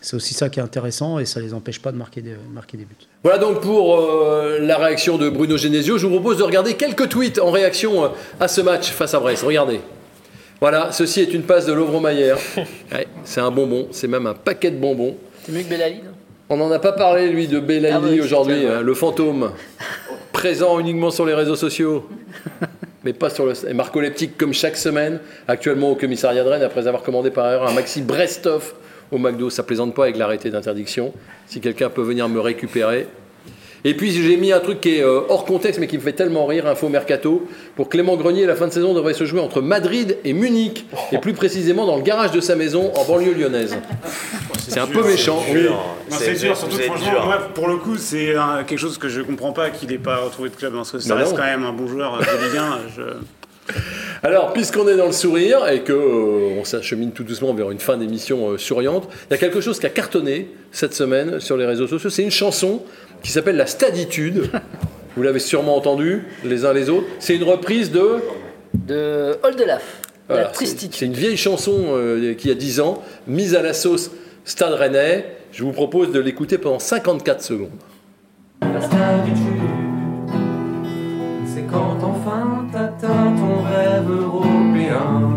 [0.00, 2.76] c'est aussi ça qui est intéressant et ça les empêche pas de marquer des, marquer
[2.76, 2.94] des buts.
[3.22, 5.96] Voilà donc pour euh, la réaction de Bruno Genesio.
[5.96, 9.44] Je vous propose de regarder quelques tweets en réaction à ce match face à Brest.
[9.44, 9.80] Regardez.
[10.60, 12.38] Voilà, ceci est une passe de Lovro Maillère.
[12.92, 15.16] Ouais, c'est un bonbon, c'est même un paquet de bonbons.
[15.44, 16.10] C'est mieux que Bellali, non?
[16.50, 19.50] On n'en a pas parlé, lui, de Ah Belaïli oui, aujourd'hui, hein, le fantôme,
[20.44, 22.06] présent uniquement sur les réseaux sociaux,
[23.04, 23.54] mais pas sur le.
[23.66, 25.18] Et Marco Leptic, comme chaque semaine,
[25.48, 28.74] actuellement au commissariat de Rennes, après avoir commandé par ailleurs un maxi Brestov
[29.10, 29.48] au McDo.
[29.48, 31.14] Ça plaisante pas avec l'arrêté d'interdiction.
[31.46, 33.06] Si quelqu'un peut venir me récupérer.
[33.86, 36.12] Et puis j'ai mis un truc qui est euh, hors contexte mais qui me fait
[36.14, 37.46] tellement rire, info mercato.
[37.76, 41.18] Pour Clément Grenier, la fin de saison devrait se jouer entre Madrid et Munich, et
[41.18, 43.76] plus précisément dans le garage de sa maison en banlieue lyonnaise.
[44.68, 45.42] C'est un peu méchant.
[45.52, 45.66] oui.
[46.08, 47.24] C'est dur, surtout franchement, dur.
[47.26, 48.34] moi, pour le coup, c'est
[48.66, 51.14] quelque chose que je comprends pas qu'il n'ait pas retrouvé de club, parce que ça
[51.14, 51.36] Bah reste non.
[51.36, 52.78] quand même un bon joueur de Ligue 1.
[52.96, 53.02] Je...
[54.22, 57.78] Alors, puisqu'on est dans le sourire et que euh, on s'achemine tout doucement vers une
[57.78, 61.56] fin d'émission euh, souriante, il y a quelque chose qui a cartonné cette semaine sur
[61.56, 62.08] les réseaux sociaux.
[62.10, 62.82] C'est une chanson
[63.24, 64.50] qui s'appelle La Staditude.
[65.16, 67.06] Vous l'avez sûrement entendu les uns les autres.
[67.18, 68.18] C'est une reprise de.
[68.74, 70.94] De Oldelaf, Voilà, la c'est- tristitude.
[70.94, 74.10] C'est une vieille chanson euh, qui a 10 ans, mise à la sauce
[74.44, 75.24] Stade Rennais.
[75.52, 77.68] Je vous propose de l'écouter pendant 54 secondes.
[78.62, 79.40] La stabilité,
[81.46, 85.30] c'est quand enfin t'atteins ton rêve européen.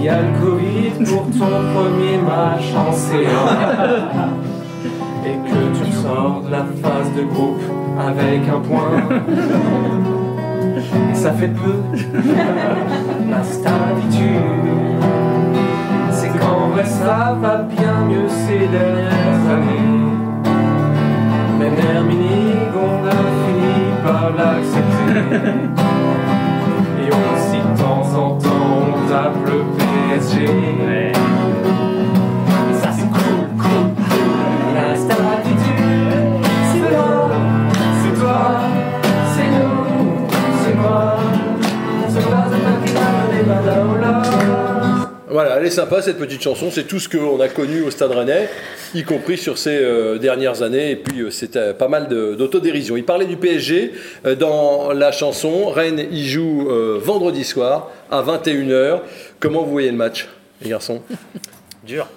[0.00, 4.28] Qui a le Covid pour ton premier match en C1.
[6.08, 7.60] De la phase de groupe
[8.00, 8.96] avec un point.
[11.12, 11.82] Et ça fait peu.
[13.30, 14.40] La stabilité,
[16.10, 19.98] c'est qu'en vrai ça va bien mieux ces dernières années.
[21.58, 25.58] Même Herminig, on a fini par l'accepter.
[27.02, 31.27] Et aussi de temps en temps, on tape le PSG.
[45.40, 48.10] Voilà, elle est sympa cette petite chanson, c'est tout ce qu'on a connu au Stade
[48.10, 48.48] Rennais,
[48.92, 52.96] y compris sur ces euh, dernières années, et puis euh, c'était pas mal d'autodérision.
[52.96, 53.92] Il parlait du PSG
[54.26, 59.02] euh, dans la chanson, Rennes y joue euh, vendredi soir à 21h.
[59.38, 60.26] Comment vous voyez le match,
[60.60, 61.02] les garçons?
[61.84, 62.08] Dur.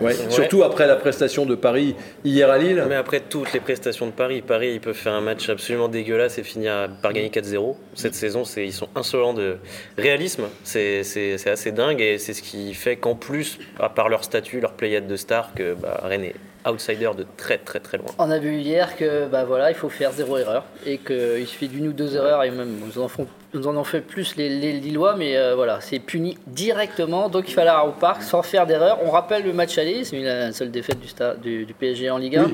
[0.00, 0.06] Ouais.
[0.06, 0.30] Ouais.
[0.30, 1.94] Surtout après la prestation de Paris
[2.24, 2.84] hier à Lille.
[2.88, 6.38] Mais après toutes les prestations de Paris, Paris, ils peuvent faire un match absolument dégueulasse
[6.38, 7.76] et finir par gagner 4-0.
[7.94, 9.56] Cette saison, c'est, ils sont insolents de
[9.96, 10.44] réalisme.
[10.64, 11.02] C'est,
[11.46, 15.06] assez dingue et c'est ce qui fait qu'en plus, à part leur statut, leur pléiade
[15.06, 16.34] de stars, que bah, Rennes est
[16.68, 18.08] outsider de très très très loin.
[18.18, 21.68] On a vu hier que bah voilà, il faut faire zéro erreur et qu'il suffit
[21.68, 24.48] d'une ou deux erreurs et même nous en, font, nous en ont fait plus les,
[24.48, 27.28] les Lillois, mais euh, voilà, c'est puni directement.
[27.28, 28.98] Donc il fallait aller au parc sans faire d'erreur.
[29.04, 32.18] On rappelle le match aller, c'est la seule défaite du, Stade- du, du PSG en
[32.18, 32.50] Ligue 1.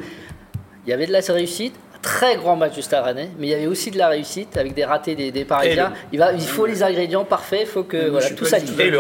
[0.86, 1.74] Il y avait de la réussite.
[2.02, 4.74] Très grand match du Stade Rennais, mais il y avait aussi de la réussite avec
[4.74, 5.92] des ratés des, des Parisiens.
[6.12, 8.72] Il, va, il faut les ingrédients parfaits, il faut que voilà, tout s'aligne.
[8.78, 8.98] Et le.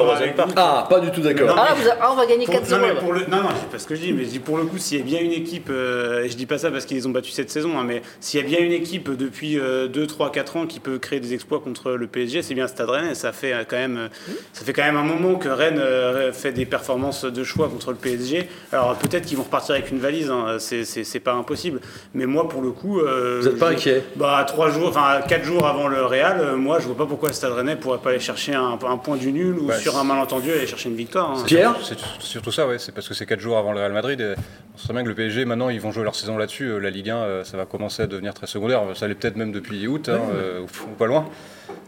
[0.56, 1.54] Ah, pas du tout d'accord.
[1.58, 2.70] Ah, ah, on va gagner Pour- 4-0.
[2.94, 4.56] non, pour le, non, non, c'est pas ce que je dis, mais je dis pour
[4.56, 6.84] le coup, s'il y a bien une équipe, euh, et je dis pas ça parce
[6.86, 10.06] qu'ils ont battu cette saison, hein, mais s'il y a bien une équipe depuis 2,
[10.06, 13.10] 3, 4 ans qui peut créer des exploits contre le PSG, c'est bien Stade Rennes,
[13.10, 14.08] et ça fait euh, quand même, euh,
[14.52, 17.90] ça fait quand même un moment que Rennes euh, fait des performances de choix contre
[17.90, 18.48] le PSG.
[18.70, 21.80] Alors peut-être qu'ils vont repartir avec une valise, hein, c'est pas impossible,
[22.14, 25.44] mais moi pour le coup, euh, Vous êtes pas inquiet Bah trois jours, enfin quatre
[25.44, 28.20] jours avant le Real, euh, moi je vois pas pourquoi Stade Rennais pourrait pas aller
[28.20, 31.30] chercher un, un point du nul ou Bah, sur un malentendu aller chercher une victoire.
[31.32, 31.42] hein.
[31.46, 32.78] Pierre C'est surtout ça, ouais.
[32.78, 34.20] C'est parce que c'est 4 jours avant le Real Madrid.
[34.20, 34.34] Et
[34.74, 36.64] on sait bien que le PSG, maintenant, ils vont jouer leur saison là-dessus.
[36.70, 38.82] Euh, La Ligue 1, euh, ça va commencer à devenir très secondaire.
[38.94, 41.26] Ça l'est peut-être même depuis août, hein, euh, ou pas loin.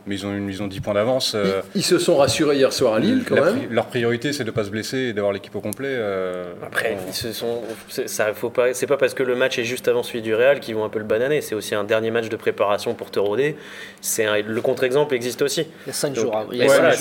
[0.07, 1.33] Mais ils ont, une- ils ont 10 points d'avance.
[1.35, 3.57] euh, Ils se sont rassurés hier soir à Lille quand la même.
[3.57, 5.89] pri- leur priorité, c'est de ne pas se blesser et d'avoir l'équipe au complet.
[5.91, 9.65] euh, Après, on- se sont, ça faut pas, c'est pas parce que le match est
[9.65, 11.41] juste avant celui du Real qu'ils vont un peu le bananer.
[11.41, 13.57] C'est aussi un dernier match de préparation pour te rôder.
[14.03, 15.63] C'est un- le contre-exemple existe aussi.
[15.87, 16.51] Il y a 5 Donc, jours avant.
[16.53, 16.95] Voilà,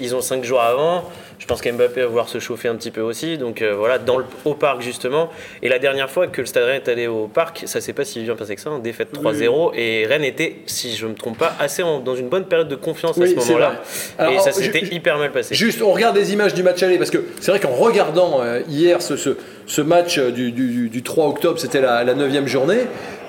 [0.00, 1.04] ils ont 5 jours avant.
[1.38, 3.38] Je pense qu'Mbappé va vouloir se chauffer un petit peu aussi.
[3.38, 5.30] Donc euh, voilà, dans le, au parc justement.
[5.62, 8.04] Et la dernière fois que le Stade Rennes est allé au parc, ça s'est pas
[8.04, 8.70] si bien passé que ça.
[8.70, 9.72] hein, défaite 3-0.
[9.74, 12.74] Et Rennes était, si je me trompe pas, assez en- dans une bonne période de
[12.76, 14.30] confiance Oui, à ce c'est moment-là.
[14.32, 15.54] Et ça s'était hyper mal passé.
[15.54, 18.60] Juste, on regarde des images du match aller, parce que c'est vrai qu'en regardant euh,
[18.68, 22.46] hier ce, ce, ce match euh, du, du- du 3 octobre, c'était la, la 9
[22.46, 22.80] journée,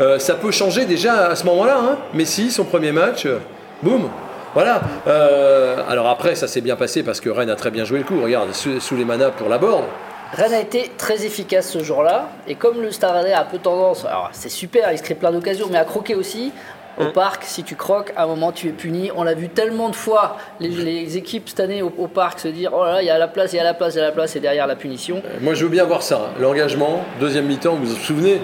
[0.02, 1.78] euh, ça peut changer déjà à ce moment-là.
[1.82, 1.98] Hein.
[2.14, 3.38] Messi, son premier match, euh,
[3.84, 4.10] boum
[4.54, 4.82] voilà.
[5.08, 8.06] Euh, alors après, ça s'est bien passé parce que Rennes a très bien joué le
[8.06, 8.22] coup.
[8.24, 9.84] Regarde, sous, sous les manas pour la board.
[10.32, 14.06] Rennes a été très efficace ce jour-là, et comme le Rennais a un peu tendance,
[14.06, 16.52] alors c'est super, il se crée plein d'occasions, mais à croquer aussi.
[17.00, 19.12] Au parc, si tu croques, à un moment tu es puni.
[19.16, 22.48] On l'a vu tellement de fois, les, les équipes cette année au, au parc se
[22.48, 23.98] dire Oh là là, il y a la place, il y a la place, il
[23.98, 25.18] y a la place, et derrière la punition.
[25.26, 26.16] Euh, Moi, je veux bien voir ça.
[26.16, 26.34] hein.
[26.40, 28.40] L'engagement, deuxième mi-temps, vous vous souvenez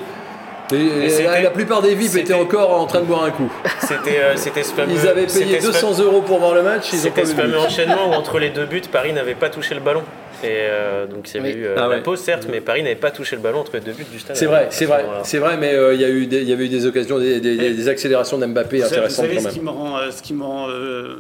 [0.73, 3.51] Et- et la, plupart des VIP étaient encore en train de boire un coup.
[3.81, 4.93] C'était euh, ce fameux.
[4.93, 6.89] Ils avaient payé c'était ce 200 euros pour voir le match.
[6.93, 9.75] Ils ont C'était ce fameux enchaînement où entre les deux buts, Paris n'avait pas touché
[9.75, 10.03] le ballon.
[10.43, 11.59] Et euh, donc il y avait Oui.
[11.61, 12.01] eu euh, Ah la ouais.
[12.01, 14.35] pause certes, mais Paris n'avait pas touché le ballon entre les deux buts du stade.
[14.35, 16.49] C'est vrai, c'est ce vrai, c'est vrai, mais euh, il y, a eu des- il
[16.49, 19.53] y avait eu des occasions, des, des- des- accélérations d'Mbappé intéressantes Vous savez quand ce
[19.53, 21.15] qui me rend, euh, ce qui me rend euh,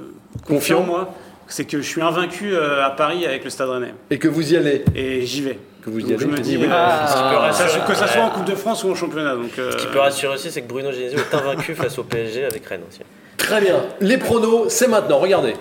[0.47, 0.77] Confiant.
[0.79, 1.13] confiant, moi
[1.47, 3.93] C'est que je suis invaincu euh, à Paris avec le Stade Rennais.
[4.09, 4.83] Et que vous y allez.
[4.95, 5.59] Et j'y vais.
[5.83, 6.65] que vous y Donc, allez je me dis, oui.
[6.65, 7.49] euh, Ah.
[7.51, 8.27] ça- que ça soit Ouais.
[8.27, 9.35] en Coupe de France ou en championnat.
[9.35, 12.03] Donc, euh, Ce qui peut rassurer aussi, c'est que Bruno Genesio est invaincu face au
[12.03, 13.01] PSG avec Rennes aussi.
[13.37, 13.81] Très bien.
[13.99, 15.17] Les pronos, c'est maintenant.
[15.19, 15.53] Regardez.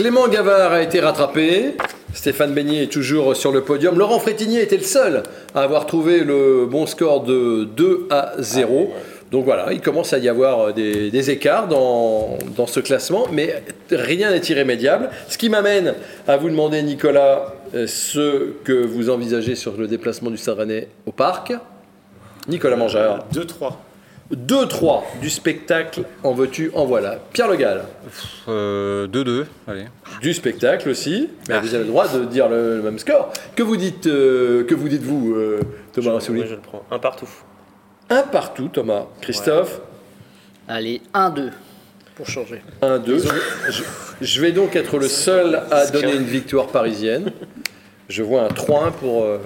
[0.00, 1.74] Clément Gavard a été rattrapé.
[2.14, 3.98] Stéphane Beignet est toujours sur le podium.
[3.98, 5.24] Laurent Frétinier était le seul
[5.54, 8.94] à avoir trouvé le bon score de 2 à 0.
[9.30, 13.62] Donc voilà, il commence à y avoir des, des écarts dans, dans ce classement, mais
[13.90, 15.10] rien n'est irrémédiable.
[15.28, 15.92] Ce qui m'amène
[16.26, 21.12] à vous demander, Nicolas, euh, ce que vous envisagez sur le déplacement du Rennais au
[21.12, 21.52] parc.
[22.48, 23.26] Nicolas Mangeur.
[23.34, 23.74] 2-3.
[24.34, 27.18] 2-3 du spectacle, en veux-tu, en voilà.
[27.32, 27.82] Pierre Le Gall,
[28.48, 29.86] Euh, 2-2, allez.
[30.20, 33.32] du spectacle aussi, mais vous avez le droit de dire le, le même score.
[33.56, 35.60] Que vous dites, euh, que vous dites-vous, euh,
[35.92, 36.84] Thomas Rassouli Oui, je le prends.
[36.90, 37.28] Un partout.
[38.08, 39.06] Un partout, Thomas.
[39.20, 39.80] Christophe,
[40.68, 41.50] Allez, 1-2
[42.14, 42.62] pour changer.
[42.82, 43.18] 1-2.
[43.70, 43.82] Je,
[44.20, 47.32] je vais donc être le seul à donner une victoire parisienne.
[48.08, 49.38] Je vois un 3-1 pour, euh,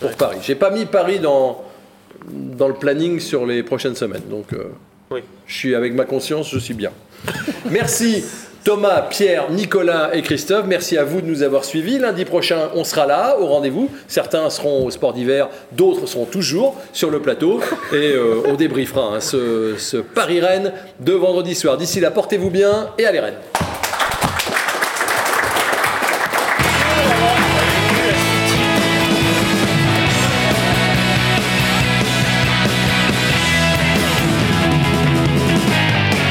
[0.00, 0.38] pour Paris.
[0.42, 1.62] J'ai pas mis Paris dans,
[2.28, 4.64] dans le planning sur les prochaines semaines, donc euh,
[5.10, 5.20] Oui.
[5.46, 6.90] je suis avec ma conscience, je suis bien.
[7.70, 8.24] Merci
[8.62, 10.66] Thomas, Pierre, Nicolas et Christophe.
[10.66, 11.98] Merci à vous de nous avoir suivis.
[11.98, 13.88] Lundi prochain, on sera là au rendez-vous.
[14.06, 17.60] Certains seront au sport d'hiver, d'autres seront toujours sur le plateau
[17.92, 21.78] et euh, on débriefera hein, ce, ce Paris-Rennes de vendredi soir.
[21.78, 23.38] D'ici là, portez-vous bien et allez Rennes.